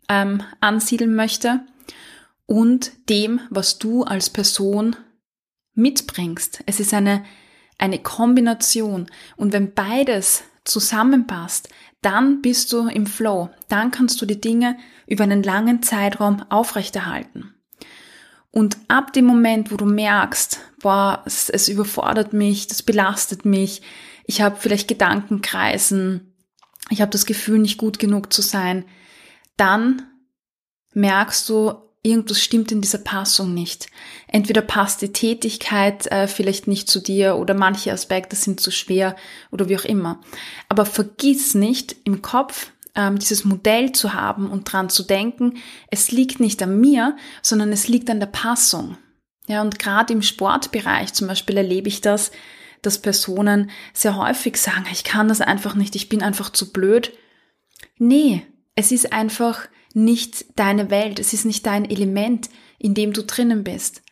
ähm, 0.08 0.42
ansiedeln 0.60 1.14
möchte, 1.14 1.66
und 2.46 3.08
dem, 3.08 3.40
was 3.50 3.78
du 3.78 4.02
als 4.04 4.28
Person 4.28 4.96
mitbringst. 5.74 6.62
Es 6.66 6.80
ist 6.80 6.92
eine, 6.92 7.24
eine 7.78 7.98
Kombination. 7.98 9.06
Und 9.36 9.52
wenn 9.52 9.72
beides 9.72 10.44
zusammenpasst, 10.64 11.68
dann 12.00 12.42
bist 12.42 12.72
du 12.72 12.88
im 12.88 13.06
Flow. 13.06 13.50
Dann 13.68 13.90
kannst 13.90 14.20
du 14.20 14.26
die 14.26 14.40
Dinge 14.40 14.76
über 15.06 15.24
einen 15.24 15.42
langen 15.42 15.82
Zeitraum 15.82 16.44
aufrechterhalten. 16.50 17.54
Und 18.50 18.76
ab 18.88 19.12
dem 19.12 19.24
Moment, 19.24 19.72
wo 19.72 19.76
du 19.76 19.86
merkst, 19.86 20.60
boah, 20.80 21.22
es, 21.24 21.48
es 21.48 21.68
überfordert 21.68 22.32
mich, 22.32 22.66
das 22.66 22.82
belastet 22.82 23.44
mich, 23.44 23.82
ich 24.26 24.42
habe 24.42 24.56
vielleicht 24.58 24.88
Gedankenkreisen, 24.88 26.34
ich 26.90 27.00
habe 27.00 27.10
das 27.10 27.24
Gefühl, 27.24 27.58
nicht 27.58 27.78
gut 27.78 27.98
genug 27.98 28.32
zu 28.32 28.42
sein, 28.42 28.84
dann 29.56 30.02
merkst 30.92 31.48
du, 31.48 31.74
irgendwas 32.02 32.40
stimmt 32.40 32.72
in 32.72 32.80
dieser 32.80 32.98
Passung 32.98 33.54
nicht. 33.54 33.86
Entweder 34.26 34.60
passt 34.60 35.02
die 35.02 35.12
Tätigkeit 35.12 36.06
äh, 36.08 36.26
vielleicht 36.26 36.66
nicht 36.66 36.88
zu 36.88 37.00
dir 37.00 37.36
oder 37.36 37.54
manche 37.54 37.92
Aspekte 37.92 38.34
sind 38.36 38.60
zu 38.60 38.70
schwer 38.70 39.16
oder 39.50 39.68
wie 39.68 39.76
auch 39.76 39.84
immer. 39.84 40.20
Aber 40.68 40.84
vergiss 40.84 41.54
nicht 41.54 41.96
im 42.04 42.20
Kopf 42.20 42.72
ähm, 42.94 43.18
dieses 43.18 43.44
Modell 43.44 43.92
zu 43.92 44.14
haben 44.14 44.50
und 44.50 44.72
dran 44.72 44.88
zu 44.88 45.04
denken, 45.04 45.58
es 45.90 46.10
liegt 46.10 46.40
nicht 46.40 46.62
an 46.62 46.80
mir, 46.80 47.16
sondern 47.40 47.72
es 47.72 47.88
liegt 47.88 48.10
an 48.10 48.20
der 48.20 48.26
Passung. 48.26 48.96
Ja, 49.46 49.62
und 49.62 49.78
gerade 49.78 50.12
im 50.12 50.22
Sportbereich 50.22 51.12
zum 51.12 51.28
Beispiel 51.28 51.56
erlebe 51.56 51.88
ich 51.88 52.00
das, 52.00 52.32
dass 52.80 52.98
Personen 52.98 53.70
sehr 53.92 54.16
häufig 54.16 54.56
sagen, 54.56 54.86
ich 54.90 55.04
kann 55.04 55.28
das 55.28 55.40
einfach 55.40 55.74
nicht, 55.74 55.94
ich 55.94 56.08
bin 56.08 56.22
einfach 56.22 56.50
zu 56.50 56.72
blöd. 56.72 57.12
Nee, 57.98 58.44
es 58.74 58.90
ist 58.90 59.12
einfach 59.12 59.68
nicht 59.94 60.46
deine 60.56 60.90
Welt, 60.90 61.18
es 61.18 61.32
ist 61.32 61.44
nicht 61.44 61.66
dein 61.66 61.88
Element, 61.88 62.48
in 62.78 62.94
dem 62.94 63.12
du 63.12 63.22
drinnen 63.22 63.64
bist. 63.64 64.02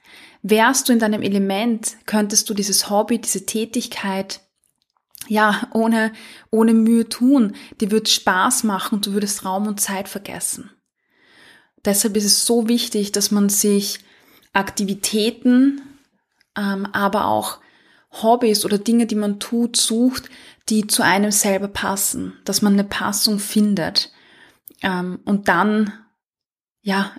Wärst 0.42 0.88
du 0.88 0.92
in 0.92 0.98
deinem 0.98 1.22
Element, 1.22 1.96
könntest 2.06 2.48
du 2.48 2.54
dieses 2.54 2.88
Hobby, 2.88 3.20
diese 3.20 3.44
Tätigkeit, 3.46 4.40
ja, 5.28 5.68
ohne, 5.72 6.12
ohne 6.50 6.72
Mühe 6.72 7.08
tun. 7.08 7.54
Die 7.80 7.90
wird 7.90 8.08
Spaß 8.08 8.64
machen 8.64 8.96
und 8.96 9.06
du 9.06 9.12
würdest 9.12 9.44
Raum 9.44 9.66
und 9.66 9.80
Zeit 9.80 10.08
vergessen. 10.08 10.70
Deshalb 11.84 12.16
ist 12.16 12.24
es 12.24 12.46
so 12.46 12.68
wichtig, 12.68 13.12
dass 13.12 13.30
man 13.30 13.48
sich 13.48 14.00
Aktivitäten, 14.52 15.82
ähm, 16.56 16.86
aber 16.92 17.26
auch 17.26 17.58
Hobbys 18.10 18.64
oder 18.64 18.78
Dinge, 18.78 19.06
die 19.06 19.14
man 19.14 19.38
tut, 19.38 19.76
sucht, 19.76 20.28
die 20.68 20.86
zu 20.86 21.02
einem 21.02 21.30
selber 21.30 21.68
passen, 21.68 22.34
dass 22.44 22.60
man 22.60 22.72
eine 22.72 22.84
Passung 22.84 23.38
findet. 23.38 24.12
Ähm, 24.82 25.20
und 25.24 25.48
dann, 25.48 25.92
ja, 26.82 27.12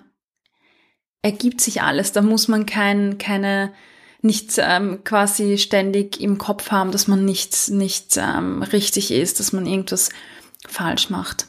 ergibt 1.22 1.60
sich 1.60 1.82
alles. 1.82 2.12
Da 2.12 2.22
muss 2.22 2.48
man 2.48 2.66
kein, 2.66 3.18
keine, 3.18 3.72
nicht 4.20 4.54
ähm, 4.58 5.04
quasi 5.04 5.58
ständig 5.58 6.20
im 6.20 6.38
Kopf 6.38 6.70
haben, 6.70 6.92
dass 6.92 7.08
man 7.08 7.24
nicht, 7.24 7.70
nicht 7.70 8.16
ähm, 8.16 8.62
richtig 8.62 9.10
ist, 9.10 9.40
dass 9.40 9.52
man 9.52 9.66
irgendwas 9.66 10.10
falsch 10.66 11.10
macht. 11.10 11.46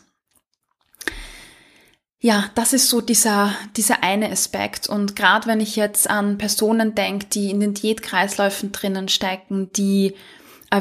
Ja, 2.19 2.49
das 2.55 2.71
ist 2.71 2.87
so 2.87 3.01
dieser, 3.01 3.53
dieser 3.75 4.01
eine 4.01 4.31
Aspekt. 4.31 4.87
Und 4.87 5.15
gerade 5.15 5.45
wenn 5.45 5.59
ich 5.59 5.75
jetzt 5.75 6.09
an 6.09 6.37
Personen 6.37 6.95
denke, 6.95 7.25
die 7.25 7.49
in 7.49 7.59
den 7.59 7.73
Diätkreisläufen 7.73 8.71
drinnen 8.71 9.09
stecken, 9.09 9.73
die 9.73 10.15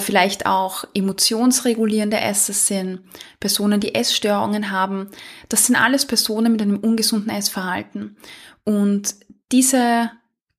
vielleicht 0.00 0.46
auch 0.46 0.84
emotionsregulierende 0.94 2.18
Esser 2.18 2.52
sind, 2.52 3.00
Personen, 3.40 3.80
die 3.80 3.94
Essstörungen 3.94 4.70
haben. 4.70 5.10
Das 5.48 5.66
sind 5.66 5.76
alles 5.76 6.06
Personen 6.06 6.52
mit 6.52 6.62
einem 6.62 6.78
ungesunden 6.78 7.30
Essverhalten. 7.30 8.16
Und 8.64 9.14
diese 9.50 10.10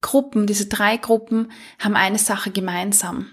Gruppen, 0.01 0.45
diese 0.45 0.67
drei 0.67 0.97
Gruppen 0.97 1.51
haben 1.79 1.95
eine 1.95 2.19
Sache 2.19 2.51
gemeinsam, 2.51 3.27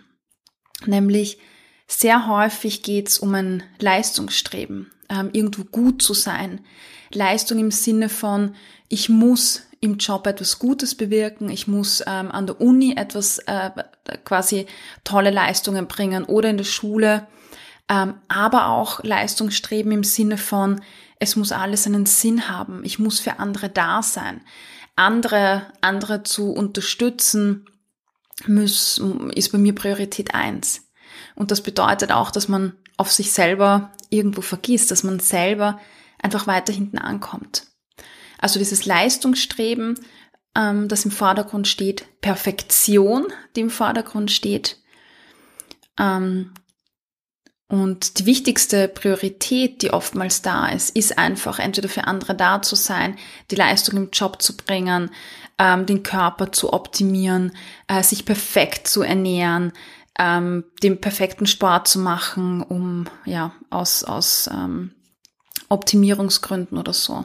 nämlich 0.86 1.38
sehr 1.86 2.28
häufig 2.28 2.84
geht 2.84 3.08
es 3.08 3.18
um 3.18 3.34
ein 3.34 3.64
Leistungsstreben, 3.80 4.92
ähm, 5.08 5.30
irgendwo 5.32 5.64
gut 5.64 6.00
zu 6.02 6.14
sein. 6.14 6.60
Leistung 7.12 7.58
im 7.58 7.72
Sinne 7.72 8.08
von, 8.08 8.54
ich 8.88 9.08
muss 9.08 9.62
im 9.80 9.96
Job 9.96 10.26
etwas 10.26 10.58
Gutes 10.58 10.94
bewirken, 10.94 11.48
ich 11.48 11.66
muss 11.66 12.02
ähm, 12.06 12.30
an 12.30 12.46
der 12.46 12.60
Uni 12.60 12.94
etwas 12.96 13.38
äh, 13.38 13.70
quasi 14.24 14.66
tolle 15.04 15.30
Leistungen 15.30 15.88
bringen 15.88 16.24
oder 16.24 16.50
in 16.50 16.58
der 16.58 16.64
Schule, 16.64 17.26
ähm, 17.88 18.14
aber 18.28 18.68
auch 18.68 19.02
Leistungsstreben 19.02 19.90
im 19.90 20.04
Sinne 20.04 20.36
von, 20.36 20.82
es 21.18 21.36
muss 21.36 21.52
alles 21.52 21.86
einen 21.86 22.06
Sinn 22.06 22.48
haben, 22.48 22.84
ich 22.84 22.98
muss 22.98 23.20
für 23.20 23.38
andere 23.38 23.70
da 23.70 24.02
sein, 24.02 24.42
andere, 24.96 25.62
andere 25.80 26.22
zu 26.24 26.52
unterstützen, 26.52 27.66
muss, 28.46 29.02
ist 29.34 29.52
bei 29.52 29.58
mir 29.58 29.74
Priorität 29.74 30.34
eins. 30.34 30.88
Und 31.34 31.50
das 31.50 31.62
bedeutet 31.62 32.12
auch, 32.12 32.30
dass 32.30 32.48
man 32.48 32.74
auf 32.96 33.12
sich 33.12 33.32
selber 33.32 33.92
irgendwo 34.10 34.42
vergisst, 34.42 34.90
dass 34.90 35.04
man 35.04 35.20
selber 35.20 35.78
einfach 36.18 36.46
weiter 36.46 36.72
hinten 36.72 36.98
ankommt. 36.98 37.69
Also 38.40 38.58
dieses 38.58 38.86
Leistungsstreben, 38.86 39.98
ähm, 40.56 40.88
das 40.88 41.04
im 41.04 41.10
Vordergrund 41.10 41.68
steht, 41.68 42.06
Perfektion, 42.20 43.26
die 43.54 43.60
im 43.60 43.70
Vordergrund 43.70 44.30
steht. 44.30 44.78
Ähm, 45.98 46.52
Und 47.68 48.18
die 48.18 48.26
wichtigste 48.26 48.88
Priorität, 48.88 49.82
die 49.82 49.92
oftmals 49.92 50.42
da 50.42 50.66
ist, 50.70 50.96
ist 50.96 51.18
einfach 51.18 51.60
entweder 51.60 51.88
für 51.88 52.02
andere 52.04 52.34
da 52.34 52.60
zu 52.62 52.74
sein, 52.74 53.16
die 53.52 53.54
Leistung 53.54 53.96
im 53.96 54.10
Job 54.10 54.42
zu 54.42 54.56
bringen, 54.56 55.10
ähm, 55.56 55.86
den 55.86 56.02
Körper 56.02 56.50
zu 56.50 56.72
optimieren, 56.72 57.52
äh, 57.86 58.02
sich 58.02 58.24
perfekt 58.24 58.88
zu 58.88 59.02
ernähren, 59.02 59.72
ähm, 60.18 60.64
den 60.82 61.00
perfekten 61.00 61.46
Sport 61.46 61.86
zu 61.86 62.00
machen, 62.00 62.60
um 62.62 63.06
ja 63.24 63.52
aus 63.70 64.02
aus 64.02 64.48
ähm, 64.52 64.90
Optimierungsgründen 65.68 66.76
oder 66.76 66.92
so. 66.92 67.24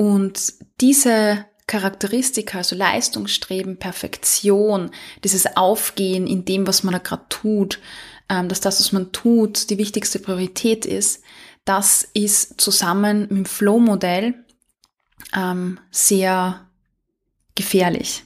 Und 0.00 0.54
diese 0.80 1.44
Charakteristika, 1.66 2.56
also 2.56 2.74
Leistungsstreben, 2.74 3.76
Perfektion, 3.76 4.92
dieses 5.24 5.58
Aufgehen 5.58 6.26
in 6.26 6.46
dem, 6.46 6.66
was 6.66 6.84
man 6.84 6.94
da 6.94 6.98
gerade 7.00 7.26
tut, 7.28 7.80
ähm, 8.30 8.48
dass 8.48 8.62
das, 8.62 8.80
was 8.80 8.92
man 8.92 9.12
tut, 9.12 9.68
die 9.68 9.76
wichtigste 9.76 10.18
Priorität 10.18 10.86
ist, 10.86 11.22
das 11.66 12.08
ist 12.14 12.58
zusammen 12.62 13.20
mit 13.20 13.30
dem 13.30 13.44
Flow-Modell 13.44 14.42
ähm, 15.36 15.78
sehr 15.90 16.66
gefährlich. 17.54 18.24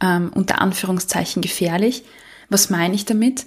Ähm, 0.00 0.32
unter 0.34 0.60
Anführungszeichen 0.60 1.40
gefährlich. 1.40 2.02
Was 2.48 2.68
meine 2.68 2.96
ich 2.96 3.04
damit? 3.04 3.46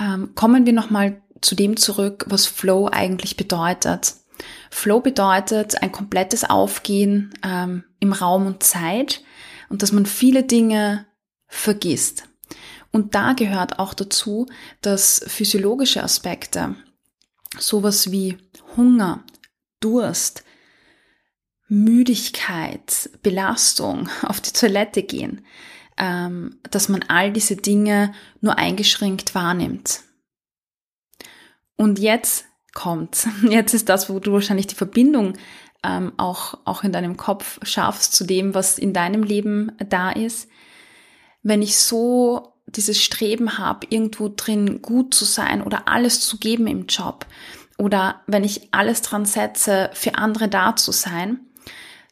Ähm, 0.00 0.34
kommen 0.34 0.66
wir 0.66 0.72
nochmal 0.72 1.22
zu 1.42 1.54
dem 1.54 1.76
zurück, 1.76 2.24
was 2.28 2.46
Flow 2.46 2.88
eigentlich 2.90 3.36
bedeutet. 3.36 4.14
Flow 4.70 5.00
bedeutet 5.00 5.82
ein 5.82 5.92
komplettes 5.92 6.44
Aufgehen 6.44 7.32
ähm, 7.44 7.84
im 7.98 8.12
Raum 8.12 8.46
und 8.46 8.62
Zeit 8.62 9.22
und 9.68 9.82
dass 9.82 9.92
man 9.92 10.06
viele 10.06 10.42
Dinge 10.42 11.06
vergisst. 11.46 12.24
Und 12.92 13.14
da 13.14 13.34
gehört 13.34 13.78
auch 13.78 13.94
dazu, 13.94 14.46
dass 14.82 15.22
physiologische 15.26 16.02
Aspekte, 16.02 16.74
sowas 17.58 18.10
wie 18.10 18.38
Hunger, 18.76 19.24
Durst, 19.80 20.44
Müdigkeit, 21.68 23.10
Belastung, 23.22 24.08
auf 24.22 24.40
die 24.40 24.52
Toilette 24.52 25.02
gehen, 25.02 25.46
ähm, 25.96 26.58
dass 26.70 26.88
man 26.88 27.04
all 27.08 27.32
diese 27.32 27.56
Dinge 27.56 28.12
nur 28.40 28.58
eingeschränkt 28.58 29.34
wahrnimmt. 29.34 30.00
Und 31.76 31.98
jetzt 31.98 32.44
kommt, 32.74 33.26
jetzt 33.48 33.74
ist 33.74 33.88
das, 33.88 34.08
wo 34.08 34.18
du 34.18 34.32
wahrscheinlich 34.32 34.66
die 34.66 34.74
Verbindung 34.74 35.34
ähm, 35.82 36.12
auch, 36.16 36.58
auch 36.64 36.84
in 36.84 36.92
deinem 36.92 37.16
Kopf 37.16 37.58
schaffst 37.62 38.12
zu 38.12 38.24
dem, 38.24 38.54
was 38.54 38.78
in 38.78 38.92
deinem 38.92 39.22
Leben 39.22 39.72
da 39.88 40.10
ist. 40.10 40.48
Wenn 41.42 41.62
ich 41.62 41.78
so 41.78 42.52
dieses 42.66 43.02
Streben 43.02 43.58
habe, 43.58 43.86
irgendwo 43.90 44.30
drin 44.34 44.82
gut 44.82 45.14
zu 45.14 45.24
sein 45.24 45.62
oder 45.62 45.88
alles 45.88 46.20
zu 46.20 46.38
geben 46.38 46.66
im 46.66 46.86
Job 46.86 47.26
oder 47.78 48.20
wenn 48.26 48.44
ich 48.44 48.72
alles 48.72 49.02
dran 49.02 49.24
setze, 49.24 49.90
für 49.92 50.16
andere 50.16 50.48
da 50.48 50.76
zu 50.76 50.92
sein, 50.92 51.40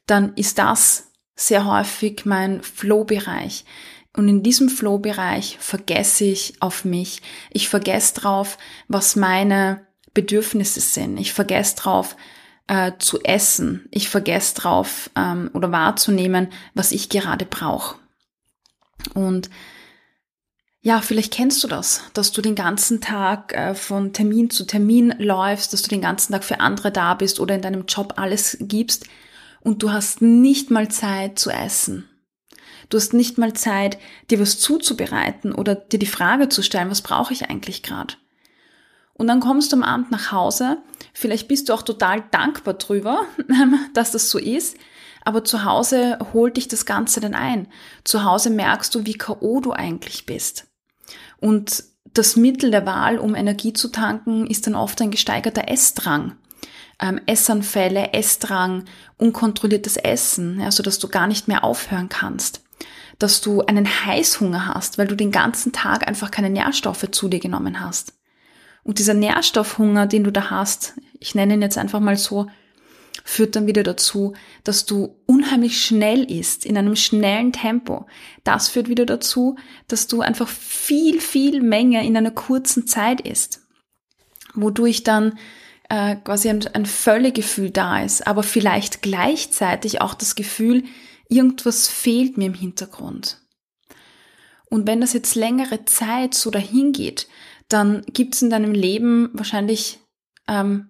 dann 0.06 0.34
ist 0.34 0.58
das 0.58 1.12
sehr 1.36 1.64
häufig 1.64 2.24
mein 2.24 2.62
Flow-Bereich. 2.62 3.64
Und 4.16 4.28
in 4.28 4.42
diesem 4.42 4.68
Flow-Bereich 4.68 5.58
vergesse 5.60 6.24
ich 6.24 6.54
auf 6.60 6.84
mich. 6.84 7.22
Ich 7.50 7.68
vergesse 7.68 8.14
drauf, 8.14 8.58
was 8.88 9.14
meine 9.14 9.86
Bedürfnisse 10.18 10.80
sind. 10.80 11.16
Ich 11.16 11.32
vergesse 11.32 11.76
drauf, 11.76 12.16
äh, 12.66 12.90
zu 12.98 13.22
essen. 13.22 13.86
Ich 13.92 14.08
vergesse 14.08 14.56
drauf 14.56 15.10
ähm, 15.14 15.48
oder 15.54 15.70
wahrzunehmen, 15.70 16.48
was 16.74 16.90
ich 16.90 17.08
gerade 17.08 17.44
brauche. 17.44 18.00
Und 19.14 19.48
ja, 20.80 21.00
vielleicht 21.00 21.32
kennst 21.32 21.62
du 21.62 21.68
das, 21.68 22.02
dass 22.14 22.32
du 22.32 22.42
den 22.42 22.56
ganzen 22.56 23.00
Tag 23.00 23.52
äh, 23.52 23.76
von 23.76 24.12
Termin 24.12 24.50
zu 24.50 24.66
Termin 24.66 25.14
läufst, 25.18 25.72
dass 25.72 25.82
du 25.82 25.88
den 25.88 26.00
ganzen 26.00 26.32
Tag 26.32 26.42
für 26.42 26.58
andere 26.58 26.90
da 26.90 27.14
bist 27.14 27.38
oder 27.38 27.54
in 27.54 27.62
deinem 27.62 27.86
Job 27.86 28.14
alles 28.16 28.56
gibst 28.60 29.06
und 29.60 29.84
du 29.84 29.92
hast 29.92 30.20
nicht 30.20 30.72
mal 30.72 30.88
Zeit 30.88 31.38
zu 31.38 31.50
essen. 31.50 32.08
Du 32.88 32.96
hast 32.96 33.12
nicht 33.12 33.38
mal 33.38 33.52
Zeit, 33.52 33.98
dir 34.30 34.40
was 34.40 34.58
zuzubereiten 34.58 35.52
oder 35.52 35.76
dir 35.76 36.00
die 36.00 36.06
Frage 36.06 36.48
zu 36.48 36.62
stellen, 36.62 36.90
was 36.90 37.02
brauche 37.02 37.32
ich 37.32 37.48
eigentlich 37.48 37.84
gerade? 37.84 38.14
Und 39.18 39.26
dann 39.26 39.40
kommst 39.40 39.72
du 39.72 39.76
am 39.76 39.82
Abend 39.82 40.10
nach 40.10 40.32
Hause, 40.32 40.78
vielleicht 41.12 41.48
bist 41.48 41.68
du 41.68 41.74
auch 41.74 41.82
total 41.82 42.24
dankbar 42.30 42.74
drüber, 42.74 43.22
dass 43.94 44.12
das 44.12 44.30
so 44.30 44.38
ist, 44.38 44.76
aber 45.24 45.44
zu 45.44 45.64
Hause 45.64 46.18
holt 46.32 46.56
dich 46.56 46.68
das 46.68 46.86
Ganze 46.86 47.20
dann 47.20 47.34
ein. 47.34 47.66
Zu 48.04 48.24
Hause 48.24 48.48
merkst 48.48 48.94
du, 48.94 49.04
wie 49.04 49.18
KO 49.18 49.60
du 49.60 49.72
eigentlich 49.72 50.24
bist. 50.24 50.68
Und 51.40 51.84
das 52.14 52.36
Mittel 52.36 52.70
der 52.70 52.86
Wahl, 52.86 53.18
um 53.18 53.34
Energie 53.34 53.72
zu 53.72 53.88
tanken, 53.88 54.46
ist 54.46 54.66
dann 54.66 54.74
oft 54.74 55.02
ein 55.02 55.10
gesteigerter 55.10 55.68
Essdrang. 55.68 56.36
Ähm, 57.00 57.20
Essanfälle, 57.26 58.12
Essdrang, 58.12 58.84
unkontrolliertes 59.18 59.96
Essen, 59.96 60.60
ja, 60.60 60.70
so 60.70 60.82
dass 60.82 60.98
du 60.98 61.08
gar 61.08 61.26
nicht 61.26 61.48
mehr 61.48 61.64
aufhören 61.64 62.08
kannst. 62.08 62.62
Dass 63.18 63.40
du 63.40 63.62
einen 63.62 63.86
Heißhunger 63.86 64.74
hast, 64.74 64.96
weil 64.96 65.08
du 65.08 65.16
den 65.16 65.32
ganzen 65.32 65.72
Tag 65.72 66.06
einfach 66.06 66.30
keine 66.30 66.50
Nährstoffe 66.50 67.10
zu 67.10 67.28
dir 67.28 67.40
genommen 67.40 67.80
hast. 67.80 68.17
Und 68.88 68.98
dieser 68.98 69.12
Nährstoffhunger, 69.12 70.06
den 70.06 70.24
du 70.24 70.32
da 70.32 70.48
hast, 70.48 70.94
ich 71.20 71.34
nenne 71.34 71.52
ihn 71.52 71.60
jetzt 71.60 71.76
einfach 71.76 72.00
mal 72.00 72.16
so, 72.16 72.46
führt 73.22 73.54
dann 73.54 73.66
wieder 73.66 73.82
dazu, 73.82 74.32
dass 74.64 74.86
du 74.86 75.14
unheimlich 75.26 75.84
schnell 75.84 76.24
isst, 76.24 76.64
in 76.64 76.78
einem 76.78 76.96
schnellen 76.96 77.52
Tempo. 77.52 78.06
Das 78.44 78.70
führt 78.70 78.88
wieder 78.88 79.04
dazu, 79.04 79.56
dass 79.88 80.06
du 80.06 80.22
einfach 80.22 80.48
viel, 80.48 81.20
viel 81.20 81.60
Menge 81.60 82.02
in 82.02 82.16
einer 82.16 82.30
kurzen 82.30 82.86
Zeit 82.86 83.20
isst, 83.20 83.60
wodurch 84.54 85.04
dann 85.04 85.38
äh, 85.90 86.16
quasi 86.16 86.48
ein, 86.48 86.66
ein 86.68 86.86
Völlegefühl 86.86 87.70
da 87.70 88.02
ist, 88.02 88.26
aber 88.26 88.42
vielleicht 88.42 89.02
gleichzeitig 89.02 90.00
auch 90.00 90.14
das 90.14 90.34
Gefühl, 90.34 90.84
irgendwas 91.28 91.88
fehlt 91.88 92.38
mir 92.38 92.46
im 92.46 92.54
Hintergrund. 92.54 93.42
Und 94.70 94.86
wenn 94.86 95.02
das 95.02 95.12
jetzt 95.12 95.34
längere 95.34 95.84
Zeit 95.84 96.32
so 96.32 96.50
dahin 96.50 96.92
geht, 96.92 97.26
dann 97.68 98.02
gibt 98.12 98.34
es 98.34 98.42
in 98.42 98.50
deinem 98.50 98.72
Leben 98.72 99.30
wahrscheinlich 99.34 100.00
ähm, 100.48 100.88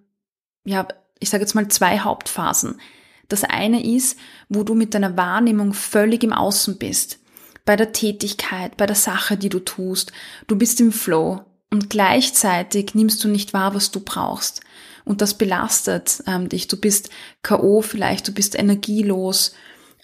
ja 0.65 0.87
ich 1.19 1.29
sage 1.29 1.43
jetzt 1.43 1.53
mal 1.53 1.67
zwei 1.67 1.99
Hauptphasen. 1.99 2.79
Das 3.27 3.43
eine 3.43 3.85
ist, 3.85 4.17
wo 4.47 4.63
du 4.63 4.73
mit 4.73 4.93
deiner 4.93 5.15
Wahrnehmung 5.17 5.73
völlig 5.73 6.23
im 6.23 6.33
Außen 6.33 6.77
bist. 6.77 7.19
Bei 7.65 7.75
der 7.75 7.91
Tätigkeit, 7.91 8.77
bei 8.77 8.87
der 8.87 8.95
Sache, 8.95 9.37
die 9.37 9.49
du 9.49 9.59
tust. 9.59 10.11
Du 10.47 10.57
bist 10.57 10.81
im 10.81 10.91
Flow 10.91 11.45
und 11.69 11.89
gleichzeitig 11.89 12.95
nimmst 12.95 13.23
du 13.23 13.27
nicht 13.27 13.53
wahr, 13.53 13.75
was 13.75 13.91
du 13.91 13.99
brauchst. 13.99 14.61
Und 15.05 15.21
das 15.21 15.35
belastet 15.35 16.23
ähm, 16.25 16.49
dich. 16.49 16.67
Du 16.67 16.77
bist 16.77 17.09
K.O. 17.43 17.81
vielleicht, 17.81 18.27
du 18.27 18.31
bist 18.31 18.57
energielos, 18.57 19.53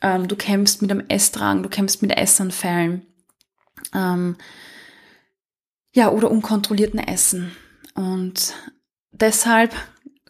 ähm, 0.02 0.28
du 0.28 0.36
kämpfst 0.36 0.82
mit 0.82 0.92
einem 0.92 1.06
Essdrang, 1.08 1.64
du 1.64 1.70
kämpfst 1.70 2.02
mit 2.02 2.16
Essanfällen. 2.16 3.06
Ähm, 3.94 4.36
ja, 5.96 6.12
oder 6.12 6.30
unkontrollierten 6.30 7.00
Essen. 7.00 7.56
Und 7.96 8.54
deshalb 9.14 9.74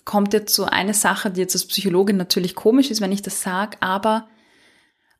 kommt 0.06 0.34
jetzt 0.34 0.54
so 0.54 0.66
eine 0.66 0.94
Sache, 0.94 1.32
die 1.32 1.42
jetzt 1.42 1.56
als 1.56 1.66
Psychologin 1.66 2.18
natürlich 2.18 2.54
komisch 2.54 2.92
ist, 2.92 3.02
wenn 3.02 3.12
ich 3.12 3.24
das 3.24 3.42
sage, 3.42 3.78
aber 3.82 4.30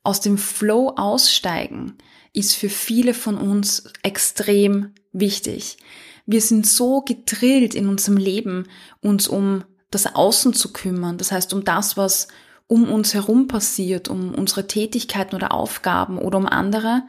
aus 0.04 0.20
dem 0.20 0.38
Flow 0.38 0.94
aussteigen 0.96 1.98
ist 2.32 2.54
für 2.54 2.68
viele 2.68 3.12
von 3.12 3.36
uns 3.36 3.90
extrem 4.04 4.94
wichtig. 5.12 5.78
Wir 6.26 6.40
sind 6.40 6.64
so 6.64 7.00
gedrillt 7.00 7.74
in 7.74 7.88
unserem 7.88 8.16
Leben, 8.16 8.68
uns 9.00 9.26
um 9.26 9.64
das 9.90 10.14
Außen 10.14 10.54
zu 10.54 10.72
kümmern, 10.72 11.18
das 11.18 11.32
heißt 11.32 11.54
um 11.54 11.64
das, 11.64 11.96
was 11.96 12.28
um 12.68 12.88
uns 12.88 13.14
herum 13.14 13.48
passiert, 13.48 14.08
um 14.08 14.32
unsere 14.32 14.68
Tätigkeiten 14.68 15.34
oder 15.34 15.52
Aufgaben 15.52 16.18
oder 16.18 16.38
um 16.38 16.46
andere, 16.46 17.02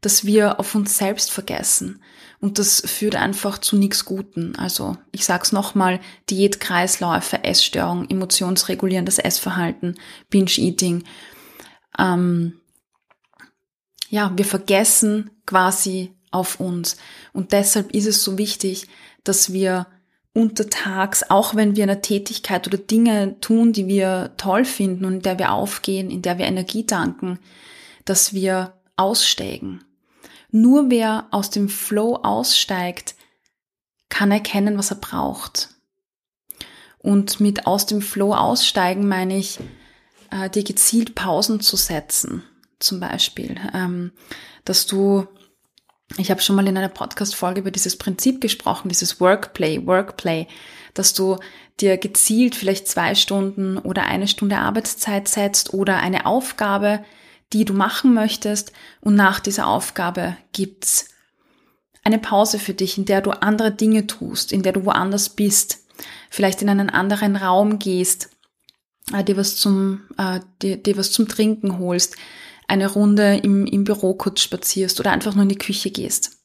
dass 0.00 0.24
wir 0.24 0.60
auf 0.60 0.76
uns 0.76 0.96
selbst 0.96 1.32
vergessen. 1.32 2.00
Und 2.40 2.58
das 2.58 2.80
führt 2.86 3.16
einfach 3.16 3.58
zu 3.58 3.76
nichts 3.76 4.04
Guten. 4.04 4.54
Also 4.56 4.96
ich 5.10 5.24
sag's 5.24 5.50
nochmal, 5.50 6.00
Diätkreisläufe, 6.30 7.42
Essstörung, 7.42 8.08
emotionsregulierendes 8.08 9.18
Essverhalten, 9.18 9.98
Binge-Eating. 10.30 11.04
Ähm, 11.98 12.60
ja, 14.08 14.32
wir 14.36 14.44
vergessen 14.44 15.30
quasi 15.46 16.14
auf 16.30 16.60
uns. 16.60 16.96
Und 17.32 17.52
deshalb 17.52 17.92
ist 17.92 18.06
es 18.06 18.22
so 18.22 18.38
wichtig, 18.38 18.86
dass 19.24 19.52
wir 19.52 19.86
untertags, 20.32 21.28
auch 21.28 21.56
wenn 21.56 21.74
wir 21.74 21.82
eine 21.82 22.00
Tätigkeit 22.00 22.66
oder 22.68 22.78
Dinge 22.78 23.40
tun, 23.40 23.72
die 23.72 23.88
wir 23.88 24.34
toll 24.36 24.64
finden 24.64 25.04
und 25.04 25.14
in 25.14 25.22
der 25.22 25.38
wir 25.38 25.52
aufgehen, 25.52 26.10
in 26.10 26.22
der 26.22 26.38
wir 26.38 26.46
Energie 26.46 26.86
danken, 26.86 27.40
dass 28.04 28.32
wir 28.32 28.74
aussteigen, 28.96 29.82
nur 30.50 30.90
wer 30.90 31.26
aus 31.30 31.50
dem 31.50 31.68
Flow 31.68 32.16
aussteigt, 32.16 33.14
kann 34.08 34.30
erkennen, 34.30 34.78
was 34.78 34.90
er 34.90 34.96
braucht. 34.96 35.70
Und 36.98 37.40
mit 37.40 37.66
aus 37.66 37.86
dem 37.86 38.02
Flow 38.02 38.34
aussteigen 38.34 39.06
meine 39.06 39.36
ich, 39.36 39.58
äh, 40.30 40.50
dir 40.50 40.64
gezielt 40.64 41.14
Pausen 41.14 41.60
zu 41.60 41.76
setzen, 41.76 42.42
zum 42.78 43.00
Beispiel, 43.00 43.56
ähm, 43.74 44.12
dass 44.64 44.86
du 44.86 45.26
Ich 46.16 46.30
habe 46.30 46.40
schon 46.40 46.56
mal 46.56 46.66
in 46.66 46.78
einer 46.78 46.88
Podcast-Folge 46.88 47.60
über 47.60 47.70
dieses 47.70 47.98
Prinzip 47.98 48.40
gesprochen, 48.40 48.88
dieses 48.88 49.20
Workplay, 49.20 49.86
Workplay, 49.86 50.46
dass 50.94 51.12
du 51.12 51.36
dir 51.80 51.98
gezielt 51.98 52.56
vielleicht 52.56 52.88
zwei 52.88 53.14
Stunden 53.14 53.76
oder 53.76 54.04
eine 54.04 54.26
Stunde 54.26 54.56
Arbeitszeit 54.56 55.28
setzt 55.28 55.74
oder 55.74 55.98
eine 55.98 56.24
Aufgabe, 56.24 57.04
die 57.52 57.64
du 57.64 57.72
machen 57.72 58.14
möchtest 58.14 58.72
und 59.00 59.14
nach 59.14 59.40
dieser 59.40 59.66
Aufgabe 59.66 60.36
gibt's 60.52 61.08
eine 62.04 62.18
Pause 62.18 62.58
für 62.58 62.74
dich, 62.74 62.98
in 62.98 63.04
der 63.04 63.20
du 63.20 63.30
andere 63.30 63.72
Dinge 63.72 64.06
tust, 64.06 64.52
in 64.52 64.62
der 64.62 64.72
du 64.72 64.84
woanders 64.84 65.30
bist, 65.30 65.84
vielleicht 66.30 66.62
in 66.62 66.68
einen 66.68 66.90
anderen 66.90 67.36
Raum 67.36 67.78
gehst, 67.78 68.30
äh, 69.12 69.24
dir 69.24 69.36
was 69.36 69.56
zum, 69.56 70.02
äh, 70.16 70.40
dir, 70.62 70.76
dir 70.76 70.96
was 70.96 71.10
zum 71.10 71.28
Trinken 71.28 71.78
holst, 71.78 72.16
eine 72.66 72.90
Runde 72.90 73.36
im, 73.36 73.66
im 73.66 73.84
Büro 73.84 74.14
kurz 74.14 74.40
spazierst 74.40 75.00
oder 75.00 75.10
einfach 75.10 75.34
nur 75.34 75.42
in 75.42 75.48
die 75.48 75.58
Küche 75.58 75.90
gehst. 75.90 76.38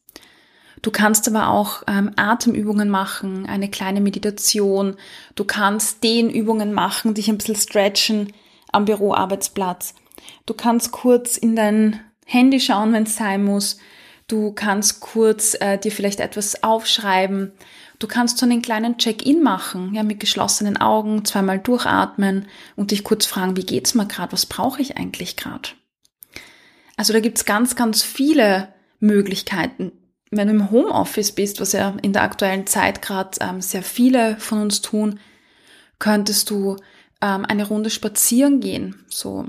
Du 0.81 0.91
kannst 0.91 1.29
aber 1.29 1.47
auch 1.47 1.83
ähm, 1.87 2.11
Atemübungen 2.17 2.89
machen, 2.89 3.45
eine 3.45 3.69
kleine 3.69 4.01
Meditation. 4.01 4.97
Du 5.35 5.45
kannst 5.45 6.03
Dehnübungen 6.03 6.73
machen, 6.73 7.13
dich 7.13 7.29
ein 7.29 7.37
bisschen 7.37 7.55
stretchen 7.55 8.33
am 8.71 8.83
Büroarbeitsplatz. 8.83 9.95
Du 10.45 10.53
kannst 10.53 10.91
kurz 10.91 11.37
in 11.37 11.55
dein 11.55 11.99
Handy 12.25 12.59
schauen, 12.59 12.93
wenn 12.93 13.03
es 13.03 13.15
sein 13.15 13.43
muss. 13.43 13.77
Du 14.27 14.51
kannst 14.51 14.99
kurz 15.01 15.55
äh, 15.59 15.77
dir 15.77 15.91
vielleicht 15.91 16.19
etwas 16.19 16.63
aufschreiben. 16.63 17.51
Du 17.99 18.07
kannst 18.07 18.37
so 18.37 18.45
einen 18.45 18.61
kleinen 18.61 18.97
Check-in 18.97 19.43
machen, 19.43 19.93
ja, 19.93 20.03
mit 20.03 20.19
geschlossenen 20.19 20.77
Augen, 20.77 21.25
zweimal 21.25 21.59
durchatmen 21.59 22.47
und 22.75 22.91
dich 22.91 23.03
kurz 23.03 23.25
fragen, 23.25 23.55
wie 23.55 23.65
geht's 23.65 23.93
mir 23.93 24.07
gerade, 24.07 24.33
was 24.33 24.45
brauche 24.45 24.81
ich 24.81 24.97
eigentlich 24.97 25.35
gerade? 25.35 25.69
Also 26.97 27.13
da 27.13 27.19
gibt's 27.19 27.45
ganz, 27.45 27.75
ganz 27.75 28.01
viele 28.03 28.73
Möglichkeiten. 28.99 29.91
Wenn 30.31 30.47
du 30.47 30.53
im 30.53 30.71
Homeoffice 30.71 31.33
bist, 31.33 31.61
was 31.61 31.73
ja 31.73 31.95
in 32.01 32.13
der 32.13 32.23
aktuellen 32.23 32.65
Zeit 32.65 33.01
gerade 33.01 33.37
ähm, 33.41 33.61
sehr 33.61 33.83
viele 33.83 34.37
von 34.37 34.61
uns 34.61 34.81
tun, 34.81 35.19
könntest 35.99 36.49
du 36.49 36.77
ähm, 37.21 37.45
eine 37.45 37.67
Runde 37.67 37.89
spazieren 37.89 38.59
gehen, 38.59 39.05
so 39.07 39.45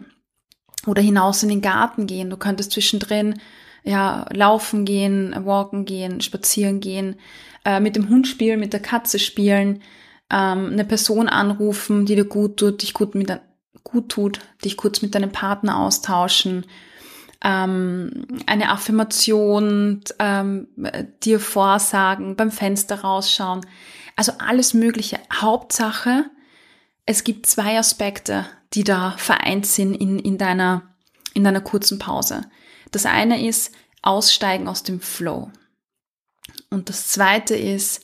oder 0.86 1.02
hinaus 1.02 1.42
in 1.42 1.48
den 1.48 1.62
Garten 1.62 2.06
gehen. 2.06 2.30
Du 2.30 2.36
könntest 2.36 2.72
zwischendrin 2.72 3.40
ja 3.84 4.26
laufen 4.32 4.84
gehen, 4.84 5.34
walken 5.44 5.84
gehen, 5.84 6.20
spazieren 6.20 6.80
gehen, 6.80 7.16
äh, 7.64 7.80
mit 7.80 7.96
dem 7.96 8.08
Hund 8.08 8.26
spielen, 8.26 8.60
mit 8.60 8.72
der 8.72 8.80
Katze 8.80 9.18
spielen, 9.18 9.82
ähm, 10.30 10.70
eine 10.72 10.84
Person 10.84 11.28
anrufen, 11.28 12.06
die 12.06 12.16
dir 12.16 12.24
gut 12.24 12.58
tut, 12.58 12.82
dich 12.82 12.94
gut 12.94 13.14
mit 13.14 13.30
gut 13.82 14.08
tut, 14.08 14.40
dich 14.64 14.76
kurz 14.76 15.02
mit 15.02 15.14
deinem 15.14 15.30
Partner 15.30 15.78
austauschen, 15.78 16.64
ähm, 17.44 18.26
eine 18.46 18.70
Affirmation 18.70 20.00
ähm, 20.18 20.68
dir 21.22 21.38
vorsagen, 21.38 22.36
beim 22.36 22.50
Fenster 22.50 23.02
rausschauen. 23.02 23.60
Also 24.16 24.32
alles 24.38 24.72
Mögliche. 24.72 25.18
Hauptsache, 25.32 26.24
es 27.04 27.22
gibt 27.22 27.46
zwei 27.46 27.78
Aspekte, 27.78 28.46
die 28.74 28.84
da 28.84 29.12
vereint 29.18 29.66
sind 29.66 29.94
in, 29.94 30.18
in, 30.18 30.38
deiner, 30.38 30.94
in 31.32 31.44
deiner 31.44 31.60
kurzen 31.60 31.98
Pause. 31.98 32.42
Das 32.90 33.06
eine 33.06 33.46
ist 33.46 33.72
Aussteigen 34.02 34.68
aus 34.68 34.82
dem 34.82 35.00
Flow. 35.00 35.50
Und 36.70 36.88
das 36.88 37.08
zweite 37.08 37.56
ist, 37.56 38.02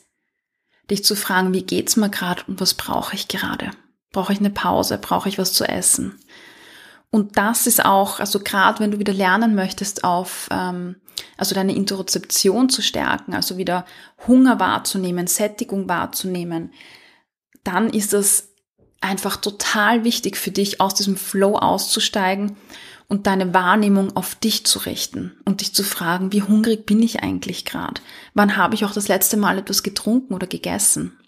dich 0.91 1.05
zu 1.05 1.15
fragen, 1.15 1.53
wie 1.53 1.63
geht's 1.63 1.97
mir 1.97 2.11
gerade 2.11 2.43
und 2.47 2.61
was 2.61 2.75
brauche 2.75 3.15
ich 3.15 3.29
gerade? 3.29 3.71
Brauche 4.13 4.33
ich 4.33 4.41
eine 4.41 4.51
Pause? 4.51 4.99
Brauche 4.99 5.29
ich 5.29 5.39
was 5.39 5.53
zu 5.53 5.65
essen? 5.65 6.19
Und 7.11 7.37
das 7.37 7.67
ist 7.67 7.85
auch, 7.85 8.21
also 8.21 8.41
gerade 8.41 8.81
wenn 8.81 8.93
du 8.93 8.99
wieder 8.99 9.13
lernen 9.13 9.55
möchtest, 9.55 10.05
auf 10.05 10.49
ähm, 10.51 10.97
also 11.37 11.55
deine 11.55 11.75
Interozeption 11.75 12.69
zu 12.69 12.83
stärken, 12.83 13.35
also 13.35 13.57
wieder 13.57 13.85
Hunger 14.27 14.61
wahrzunehmen, 14.61 15.27
Sättigung 15.27 15.89
wahrzunehmen, 15.89 16.73
dann 17.65 17.91
ist 17.91 18.13
das 18.13 18.50
einfach 19.01 19.37
total 19.37 20.05
wichtig 20.05 20.37
für 20.37 20.51
dich, 20.51 20.81
aus 20.81 20.95
diesem 20.95 21.17
Flow 21.17 21.57
auszusteigen 21.57 22.57
und 23.09 23.27
deine 23.27 23.53
Wahrnehmung 23.55 24.15
auf 24.15 24.35
dich 24.35 24.65
zu 24.67 24.79
richten 24.81 25.37
und 25.45 25.63
dich 25.63 25.75
zu 25.75 25.83
fragen, 25.83 26.33
wie 26.33 26.43
hungrig 26.43 26.87
bin 26.87 27.03
ich 27.03 27.23
eigentlich 27.23 27.65
gerade? 27.65 28.01
Wann 28.35 28.57
habe 28.57 28.75
ich 28.75 28.85
auch 28.85 28.93
das 28.93 29.09
letzte 29.09 29.37
Mal 29.37 29.59
etwas 29.59 29.83
getrunken 29.83 30.35
oder 30.35 30.47
gegessen? 30.47 31.19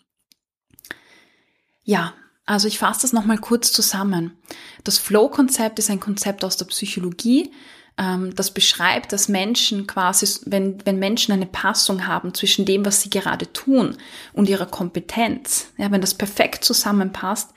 Ja, 1.82 2.14
also 2.46 2.68
ich 2.68 2.78
fasse 2.78 3.02
das 3.02 3.12
nochmal 3.12 3.38
kurz 3.38 3.72
zusammen. 3.72 4.36
Das 4.84 4.98
Flow-Konzept 4.98 5.78
ist 5.78 5.90
ein 5.90 6.00
Konzept 6.00 6.44
aus 6.44 6.56
der 6.56 6.66
Psychologie, 6.66 7.50
ähm, 7.98 8.34
das 8.34 8.52
beschreibt, 8.52 9.12
dass 9.12 9.28
Menschen 9.28 9.86
quasi, 9.86 10.26
wenn, 10.46 10.84
wenn 10.86 10.98
Menschen 10.98 11.32
eine 11.32 11.46
Passung 11.46 12.06
haben 12.06 12.34
zwischen 12.34 12.64
dem, 12.64 12.84
was 12.84 13.02
sie 13.02 13.10
gerade 13.10 13.52
tun 13.52 13.96
und 14.32 14.48
ihrer 14.48 14.66
Kompetenz, 14.66 15.72
ja, 15.76 15.90
wenn 15.90 16.00
das 16.00 16.14
perfekt 16.14 16.64
zusammenpasst, 16.64 17.50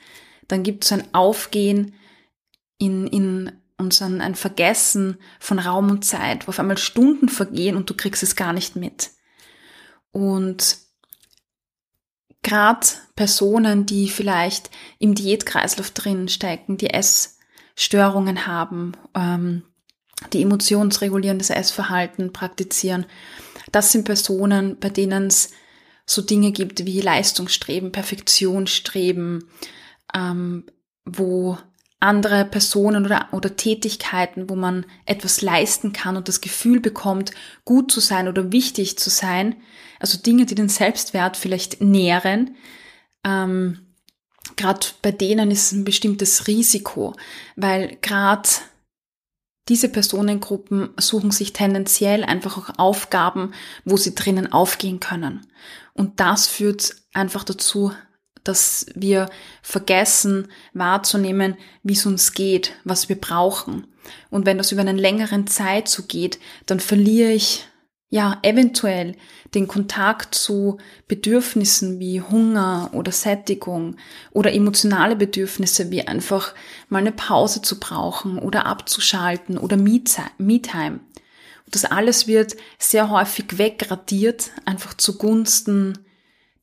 dann 0.48 0.62
gibt 0.62 0.84
es 0.84 0.92
ein 0.92 1.14
Aufgehen 1.14 1.94
in, 2.78 3.06
in 3.06 3.52
uns 3.78 4.00
ein, 4.02 4.20
ein 4.20 4.34
Vergessen 4.34 5.18
von 5.38 5.58
Raum 5.58 5.90
und 5.90 6.04
Zeit, 6.04 6.46
wo 6.46 6.50
auf 6.50 6.58
einmal 6.58 6.78
Stunden 6.78 7.28
vergehen 7.28 7.76
und 7.76 7.90
du 7.90 7.94
kriegst 7.94 8.22
es 8.22 8.36
gar 8.36 8.52
nicht 8.52 8.76
mit. 8.76 9.10
Und 10.12 10.78
gerade 12.42 12.86
Personen, 13.16 13.86
die 13.86 14.08
vielleicht 14.08 14.70
im 14.98 15.14
Diätkreislauf 15.14 15.90
drin 15.90 16.28
stecken, 16.28 16.76
die 16.78 16.90
Essstörungen 16.90 18.46
haben, 18.46 18.92
ähm, 19.14 19.62
die 20.32 20.42
emotionsregulierendes 20.42 21.50
Essverhalten 21.50 22.32
praktizieren. 22.32 23.06
Das 23.72 23.92
sind 23.92 24.04
Personen, 24.04 24.78
bei 24.78 24.90
denen 24.90 25.26
es 25.26 25.50
so 26.06 26.22
Dinge 26.22 26.52
gibt 26.52 26.86
wie 26.86 27.00
Leistungsstreben, 27.00 27.92
Perfektionsstreben, 27.92 29.48
ähm, 30.14 30.64
wo 31.04 31.58
andere 31.98 32.44
Personen 32.44 33.04
oder, 33.04 33.28
oder 33.32 33.56
Tätigkeiten, 33.56 34.48
wo 34.48 34.54
man 34.54 34.86
etwas 35.06 35.40
leisten 35.40 35.92
kann 35.92 36.16
und 36.16 36.28
das 36.28 36.40
Gefühl 36.40 36.80
bekommt, 36.80 37.32
gut 37.64 37.90
zu 37.90 38.00
sein 38.00 38.28
oder 38.28 38.52
wichtig 38.52 38.98
zu 38.98 39.10
sein, 39.10 39.56
also 39.98 40.18
Dinge, 40.18 40.46
die 40.46 40.54
den 40.54 40.68
Selbstwert 40.68 41.36
vielleicht 41.36 41.80
nähren, 41.80 42.54
ähm, 43.24 43.86
gerade 44.56 44.86
bei 45.02 45.10
denen 45.10 45.50
ist 45.50 45.72
ein 45.72 45.84
bestimmtes 45.84 46.46
Risiko, 46.46 47.14
weil 47.56 47.96
gerade 48.02 48.48
diese 49.68 49.88
Personengruppen 49.88 50.90
suchen 50.96 51.30
sich 51.30 51.52
tendenziell 51.52 52.24
einfach 52.24 52.56
auch 52.56 52.78
Aufgaben, 52.78 53.52
wo 53.84 53.96
sie 53.96 54.14
drinnen 54.14 54.52
aufgehen 54.52 55.00
können. 55.00 55.46
Und 55.92 56.20
das 56.20 56.46
führt 56.46 56.94
einfach 57.12 57.42
dazu, 57.42 57.92
dass 58.44 58.86
wir 58.94 59.28
vergessen 59.62 60.48
wahrzunehmen, 60.72 61.56
wie 61.82 61.94
es 61.94 62.06
uns 62.06 62.32
geht, 62.32 62.74
was 62.84 63.08
wir 63.08 63.20
brauchen. 63.20 63.86
Und 64.30 64.46
wenn 64.46 64.58
das 64.58 64.70
über 64.70 64.82
einen 64.82 64.98
längeren 64.98 65.48
Zeit 65.48 65.88
so 65.88 66.04
geht, 66.04 66.38
dann 66.66 66.78
verliere 66.78 67.32
ich 67.32 67.66
ja, 68.08 68.38
eventuell 68.42 69.16
den 69.54 69.66
Kontakt 69.66 70.34
zu 70.34 70.78
Bedürfnissen 71.08 71.98
wie 71.98 72.20
Hunger 72.22 72.90
oder 72.92 73.10
Sättigung 73.10 73.96
oder 74.30 74.52
emotionale 74.52 75.16
Bedürfnisse 75.16 75.90
wie 75.90 76.06
einfach 76.06 76.54
mal 76.88 76.98
eine 76.98 77.12
Pause 77.12 77.62
zu 77.62 77.80
brauchen 77.80 78.38
oder 78.38 78.66
abzuschalten 78.66 79.58
oder 79.58 79.76
Me-Time. 79.76 81.00
Das 81.68 81.84
alles 81.84 82.28
wird 82.28 82.56
sehr 82.78 83.10
häufig 83.10 83.58
wegradiert, 83.58 84.52
einfach 84.64 84.94
zugunsten 84.94 85.98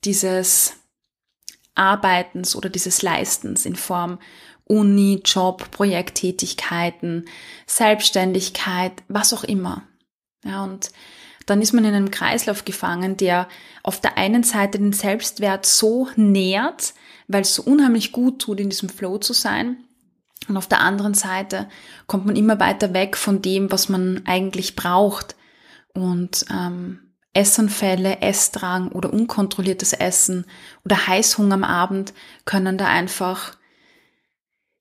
dieses 0.05 0.73
Arbeitens 1.75 2.55
oder 2.55 2.69
dieses 2.69 3.01
Leistens 3.01 3.65
in 3.65 3.75
Form 3.75 4.19
Uni, 4.65 5.21
Job, 5.25 5.71
Projekttätigkeiten, 5.71 7.25
Selbstständigkeit, 7.67 9.03
was 9.09 9.33
auch 9.33 9.43
immer. 9.43 9.83
Ja, 10.45 10.63
und 10.63 10.91
dann 11.45 11.61
ist 11.61 11.73
man 11.73 11.85
in 11.85 11.93
einem 11.93 12.11
Kreislauf 12.11 12.65
gefangen, 12.65 13.17
der 13.17 13.47
auf 13.83 13.99
der 13.99 14.17
einen 14.17 14.43
Seite 14.43 14.77
den 14.77 14.93
Selbstwert 14.93 15.65
so 15.65 16.07
nährt, 16.15 16.93
weil 17.27 17.41
es 17.41 17.55
so 17.55 17.63
unheimlich 17.63 18.11
gut 18.11 18.39
tut, 18.41 18.59
in 18.59 18.69
diesem 18.69 18.89
Flow 18.89 19.17
zu 19.17 19.33
sein. 19.33 19.77
Und 20.47 20.57
auf 20.57 20.67
der 20.67 20.81
anderen 20.81 21.13
Seite 21.13 21.69
kommt 22.07 22.25
man 22.25 22.35
immer 22.35 22.59
weiter 22.59 22.93
weg 22.93 23.15
von 23.17 23.41
dem, 23.41 23.71
was 23.71 23.89
man 23.89 24.23
eigentlich 24.25 24.75
braucht. 24.75 25.35
Und 25.93 26.45
ähm, 26.51 26.99
Essanfälle, 27.33 28.21
Essdrang 28.21 28.89
oder 28.89 29.11
unkontrolliertes 29.11 29.93
Essen 29.93 30.45
oder 30.85 31.07
Heißhunger 31.07 31.55
am 31.55 31.63
Abend 31.63 32.13
können 32.45 32.77
da 32.77 32.87
einfach 32.87 33.55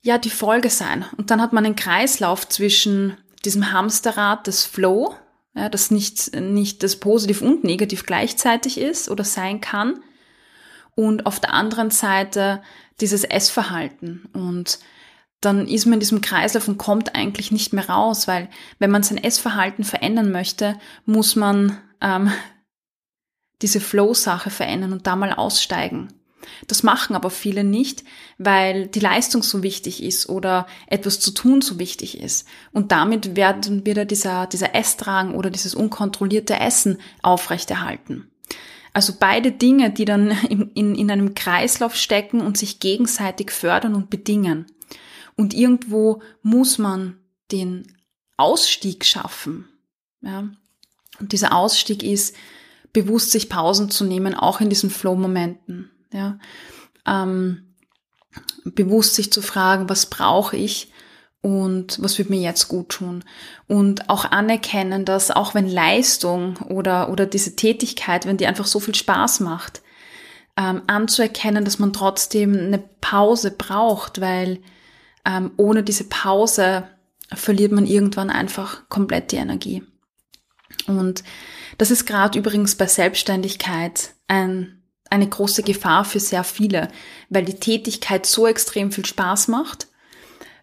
ja 0.03 0.19
die 0.19 0.31
Folge 0.31 0.69
sein. 0.69 1.07
Und 1.17 1.31
dann 1.31 1.41
hat 1.41 1.53
man 1.53 1.65
einen 1.65 1.77
Kreislauf 1.77 2.49
zwischen 2.49 3.17
diesem 3.45 3.73
Hamsterrad 3.73 4.47
des 4.47 4.65
Flow, 4.65 5.15
ja, 5.55 5.69
das 5.69 5.91
nicht, 5.91 6.35
nicht 6.35 6.83
das 6.83 6.97
positiv 6.97 7.43
und 7.43 7.65
negativ 7.65 8.07
gleichzeitig 8.07 8.79
ist 8.79 9.11
oder 9.11 9.25
sein 9.25 9.61
kann. 9.61 10.01
Und 10.95 11.27
auf 11.27 11.41
der 11.41 11.55
anderen 11.55 11.91
Seite 11.91 12.63
dieses 13.01 13.25
Essverhalten. 13.25 14.29
Und 14.33 14.79
dann 15.41 15.67
ist 15.67 15.87
man 15.87 15.95
in 15.95 16.01
diesem 16.01 16.21
Kreislauf 16.21 16.69
und 16.69 16.79
kommt 16.79 17.15
eigentlich 17.15 17.51
nicht 17.51 17.73
mehr 17.73 17.89
raus, 17.89 18.29
weil 18.29 18.49
wenn 18.79 18.91
man 18.91 19.03
sein 19.03 19.23
Essverhalten 19.23 19.85
verändern 19.85 20.31
möchte, 20.31 20.79
muss 21.05 21.35
man 21.35 21.79
ähm, 22.01 22.31
diese 23.61 23.81
Flow-Sache 23.81 24.51
verändern 24.51 24.93
und 24.93 25.07
da 25.07 25.17
mal 25.17 25.33
aussteigen. 25.33 26.09
Das 26.67 26.83
machen 26.83 27.17
aber 27.17 27.31
viele 27.31 27.65
nicht, 27.65 28.05
weil 28.39 28.87
die 28.87 29.01
Leistung 29.01 29.43
so 29.43 29.63
wichtig 29.63 30.03
ist 30.03 30.29
oder 30.29 30.67
etwas 30.87 31.21
zu 31.21 31.33
tun 31.33 31.61
so 31.61 31.79
wichtig 31.79 32.21
ist. 32.21 32.47
Und 32.73 32.93
damit 32.93 33.37
werden 33.37 33.87
wieder 33.87 34.05
dieser, 34.05 34.47
dieser 34.47 34.75
Essdrang 34.75 35.35
oder 35.35 35.51
dieses 35.51 35.75
unkontrollierte 35.75 36.59
Essen 36.59 36.99
aufrechterhalten. 37.23 38.31
Also 38.93 39.15
beide 39.19 39.53
Dinge, 39.53 39.91
die 39.91 40.05
dann 40.05 40.31
in, 40.49 40.71
in, 40.73 40.95
in 40.95 41.11
einem 41.11 41.35
Kreislauf 41.35 41.97
stecken 41.97 42.41
und 42.41 42.59
sich 42.59 42.81
gegenseitig 42.81 43.51
fördern 43.51 43.95
und 43.95 44.11
bedingen. 44.11 44.67
Und 45.37 45.55
irgendwo 45.55 46.23
muss 46.43 46.79
man 46.79 47.17
den 47.51 47.97
Ausstieg 48.37 49.05
schaffen. 49.05 49.69
Ja? 50.21 50.51
Und 51.21 51.33
dieser 51.33 51.55
Ausstieg 51.55 52.03
ist, 52.03 52.35
bewusst 52.93 53.31
sich 53.31 53.49
Pausen 53.49 53.91
zu 53.91 54.05
nehmen, 54.05 54.35
auch 54.35 54.61
in 54.61 54.69
diesen 54.69 54.91
Flow-Momenten. 54.91 55.91
Ja? 56.13 56.39
Ähm, 57.07 57.75
bewusst 58.65 59.15
sich 59.15 59.33
zu 59.33 59.43
fragen, 59.43 59.89
was 59.89 60.07
brauche 60.07 60.57
ich 60.57 60.93
und 61.41 62.01
was 62.01 62.19
wird 62.19 62.31
mir 62.31 62.41
jetzt 62.41 62.69
gut 62.69 62.91
tun. 62.91 63.25
Und 63.67 64.09
auch 64.09 64.25
anerkennen, 64.25 65.05
dass 65.05 65.31
auch 65.31 65.55
wenn 65.55 65.69
Leistung 65.69 66.57
oder, 66.69 67.11
oder 67.11 67.27
diese 67.27 67.57
Tätigkeit, 67.57 68.27
wenn 68.27 68.37
die 68.37 68.47
einfach 68.47 68.67
so 68.67 68.79
viel 68.79 68.95
Spaß 68.95 69.41
macht, 69.41 69.83
ähm, 70.57 70.83
anzuerkennen, 70.87 71.65
dass 71.65 71.79
man 71.79 71.93
trotzdem 71.93 72.55
eine 72.55 72.79
Pause 73.01 73.51
braucht, 73.51 74.21
weil 74.21 74.61
ähm, 75.25 75.53
ohne 75.57 75.83
diese 75.83 76.05
Pause 76.05 76.85
verliert 77.35 77.73
man 77.73 77.87
irgendwann 77.87 78.31
einfach 78.31 78.89
komplett 78.89 79.33
die 79.33 79.37
Energie. 79.37 79.83
Und 80.87 81.25
das 81.79 81.91
ist 81.91 82.07
gerade 82.07 82.39
übrigens 82.39 82.77
bei 82.77 82.87
Selbstständigkeit 82.87 84.15
ein, 84.29 84.82
eine 85.13 85.29
große 85.29 85.63
Gefahr 85.63 86.05
für 86.05 86.21
sehr 86.21 86.45
viele, 86.45 86.89
weil 87.29 87.45
die 87.45 87.61
Tätigkeit 87.61 88.27
so 88.27 88.47
extrem 88.47 88.91
viel 88.91 89.07
Spaß 89.07 89.49
macht 89.49 89.87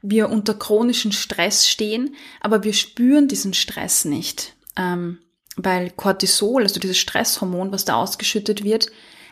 wir 0.01 0.29
unter 0.29 0.53
chronischen 0.53 1.11
Stress 1.11 1.67
stehen, 1.67 2.15
aber 2.41 2.63
wir 2.63 2.73
spüren 2.73 3.27
diesen 3.27 3.53
Stress 3.53 4.05
nicht, 4.05 4.55
ähm, 4.77 5.19
weil 5.55 5.89
Cortisol, 5.91 6.63
also 6.63 6.79
dieses 6.79 6.97
Stresshormon, 6.97 7.71
was 7.71 7.85
da 7.85 7.95
ausgeschüttet 7.95 8.63
wird, 8.63 8.87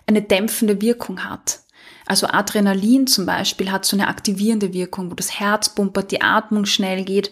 eine 0.06 0.21
dämpfende 0.21 0.82
Wirkung 0.82 1.23
hat. 1.23 1.62
Also 2.06 2.27
Adrenalin 2.27 3.08
zum 3.08 3.25
Beispiel 3.25 3.71
hat 3.71 3.86
so 3.86 3.95
eine 3.95 4.08
aktivierende 4.08 4.73
Wirkung, 4.73 5.12
wo 5.12 5.15
das 5.15 5.39
Herz 5.39 5.69
pumpert, 5.69 6.12
die 6.12 6.21
Atmung 6.21 6.65
schnell 6.65 7.03
geht. 7.03 7.32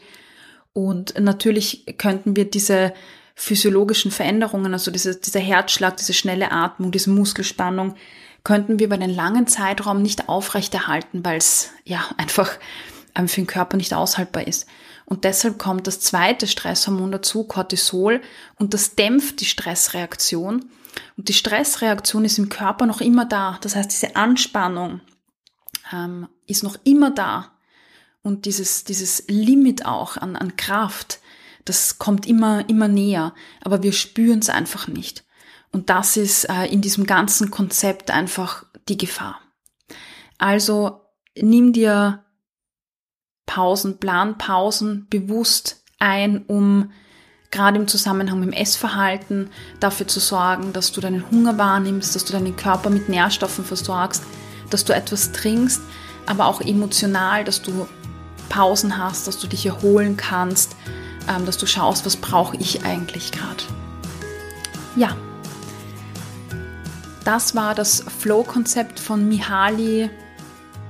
Und 0.73 1.17
natürlich 1.19 1.85
könnten 1.97 2.35
wir 2.35 2.49
diese 2.49 2.93
physiologischen 3.35 4.11
Veränderungen, 4.11 4.73
also 4.73 4.91
diese, 4.91 5.15
dieser 5.15 5.41
Herzschlag, 5.41 5.97
diese 5.97 6.13
schnelle 6.13 6.51
Atmung, 6.51 6.91
diese 6.91 7.09
Muskelspannung, 7.09 7.95
könnten 8.43 8.79
wir 8.79 8.87
über 8.87 8.95
einen 8.95 9.13
langen 9.13 9.47
Zeitraum 9.47 10.01
nicht 10.01 10.29
aufrechterhalten, 10.29 11.25
weil 11.25 11.37
es 11.37 11.71
ja 11.83 12.05
einfach 12.17 12.51
ähm, 13.13 13.27
für 13.27 13.41
den 13.41 13.47
Körper 13.47 13.77
nicht 13.77 13.93
aushaltbar 13.93 14.47
ist. 14.47 14.67
Und 15.05 15.23
deshalb 15.23 15.59
kommt 15.59 15.85
das 15.85 15.99
zweite 15.99 16.47
Stresshormon 16.47 17.11
dazu, 17.11 17.43
Cortisol, 17.43 18.21
und 18.57 18.73
das 18.73 18.95
dämpft 18.95 19.41
die 19.41 19.45
Stressreaktion. 19.45 20.65
Und 21.17 21.29
die 21.29 21.33
Stressreaktion 21.33 22.25
ist 22.25 22.39
im 22.39 22.49
Körper 22.49 22.85
noch 22.85 23.01
immer 23.01 23.25
da. 23.25 23.59
Das 23.61 23.75
heißt, 23.75 23.91
diese 23.91 24.15
Anspannung 24.15 25.01
ähm, 25.93 26.27
ist 26.47 26.63
noch 26.63 26.77
immer 26.85 27.11
da. 27.11 27.51
Und 28.23 28.45
dieses, 28.45 28.85
dieses 28.85 29.25
Limit 29.27 29.85
auch 29.85 30.17
an, 30.17 30.35
an 30.35 30.55
Kraft, 30.55 31.19
das 31.65 31.97
kommt 31.97 32.27
immer, 32.27 32.67
immer 32.69 32.87
näher. 32.87 33.33
Aber 33.61 33.83
wir 33.83 33.91
spüren 33.91 34.39
es 34.39 34.49
einfach 34.49 34.87
nicht. 34.87 35.25
Und 35.71 35.89
das 35.89 36.15
ist 36.15 36.45
äh, 36.45 36.65
in 36.65 36.81
diesem 36.81 37.05
ganzen 37.05 37.51
Konzept 37.51 38.11
einfach 38.11 38.65
die 38.87 38.97
Gefahr. 38.97 39.41
Also 40.37 41.01
nimm 41.37 41.73
dir 41.73 42.23
Pausen, 43.45 43.97
plan 43.99 44.37
Pausen 44.37 45.07
bewusst 45.09 45.83
ein, 45.99 46.45
um 46.45 46.91
gerade 47.51 47.77
im 47.77 47.87
Zusammenhang 47.87 48.39
mit 48.39 48.49
dem 48.49 48.53
Essverhalten 48.53 49.49
dafür 49.79 50.07
zu 50.07 50.19
sorgen, 50.19 50.73
dass 50.73 50.91
du 50.91 51.01
deinen 51.01 51.29
Hunger 51.29 51.57
wahrnimmst, 51.57 52.15
dass 52.15 52.25
du 52.25 52.33
deinen 52.33 52.55
Körper 52.55 52.89
mit 52.89 53.07
Nährstoffen 53.07 53.63
versorgst, 53.63 54.23
dass 54.69 54.83
du 54.83 54.93
etwas 54.93 55.31
trinkst, 55.31 55.81
aber 56.25 56.47
auch 56.47 56.61
emotional, 56.61 57.43
dass 57.43 57.61
du 57.61 57.87
Pausen 58.49 58.97
hast, 58.97 59.27
dass 59.27 59.39
du 59.39 59.47
dich 59.47 59.65
erholen 59.65 60.17
kannst, 60.17 60.75
ähm, 61.29 61.45
dass 61.45 61.57
du 61.57 61.65
schaust, 61.65 62.05
was 62.05 62.17
brauche 62.17 62.57
ich 62.57 62.83
eigentlich 62.83 63.31
gerade. 63.31 63.63
Ja, 64.95 65.15
das 67.23 67.55
war 67.55 67.75
das 67.75 68.03
Flow-Konzept 68.19 68.99
von 68.99 69.27
Mihaly 69.27 70.09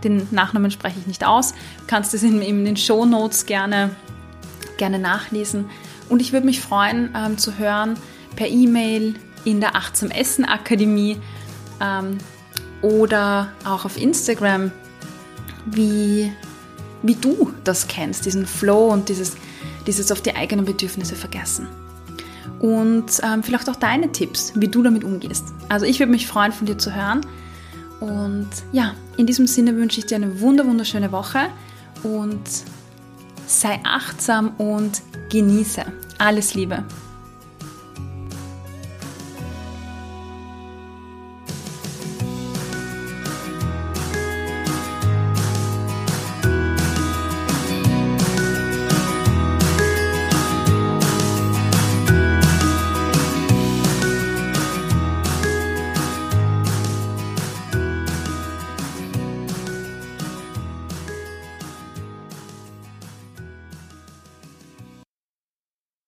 den 0.06 0.28
Nachnamen 0.32 0.72
spreche 0.72 1.00
ich 1.00 1.08
nicht 1.08 1.26
aus. 1.26 1.52
Du 1.52 1.88
kannst 1.88 2.14
es 2.14 2.24
in, 2.24 2.42
in 2.42 2.64
den 2.64 2.78
Show 2.78 3.06
Notes 3.06 3.46
gerne, 3.46 3.90
gerne 4.78 5.00
nachlesen. 5.00 5.66
Und 6.08 6.22
ich 6.22 6.32
würde 6.32 6.46
mich 6.46 6.62
freuen 6.62 7.14
ähm, 7.16 7.38
zu 7.38 7.58
hören 7.58 7.98
per 8.36 8.48
E-Mail 8.48 9.16
in 9.44 9.60
der 9.60 9.76
Achtsam 9.76 10.12
Essen 10.12 10.46
Akademie 10.46 11.20
ähm, 11.82 12.20
oder 12.82 13.50
auch 13.66 13.86
auf 13.86 13.98
Instagram, 13.98 14.72
wie, 15.66 16.32
wie 17.02 17.16
du 17.16 17.52
das 17.64 17.88
kennst, 17.88 18.26
diesen 18.26 18.46
Flow 18.46 18.88
und 18.88 19.10
dieses, 19.10 19.36
dieses 19.88 20.12
auf 20.12 20.22
die 20.22 20.36
eigenen 20.36 20.66
Bedürfnisse 20.66 21.16
vergessen. 21.16 21.68
Und 22.60 23.22
ähm, 23.24 23.44
vielleicht 23.44 23.70
auch 23.70 23.76
deine 23.76 24.12
Tipps, 24.12 24.54
wie 24.56 24.68
du 24.68 24.82
damit 24.82 25.04
umgehst. 25.04 25.46
Also 25.70 25.86
ich 25.86 26.00
würde 26.00 26.12
mich 26.12 26.28
freuen, 26.28 26.52
von 26.52 26.66
dir 26.66 26.78
zu 26.78 26.96
hören. 26.96 27.22
Und 28.00 28.50
ja, 28.72 28.94
in 29.18 29.26
diesem 29.26 29.48
Sinne 29.48 29.76
wünsche 29.76 30.00
ich 30.00 30.06
dir 30.06 30.16
eine 30.16 30.42
wunder 30.42 30.66
wunderschöne 30.66 31.12
Woche 31.12 31.48
und 32.04 32.42
sei 33.48 33.80
achtsam 33.84 34.54
und 34.58 35.02
genieße. 35.30 35.84
Alles 36.18 36.54
Liebe. 36.54 36.84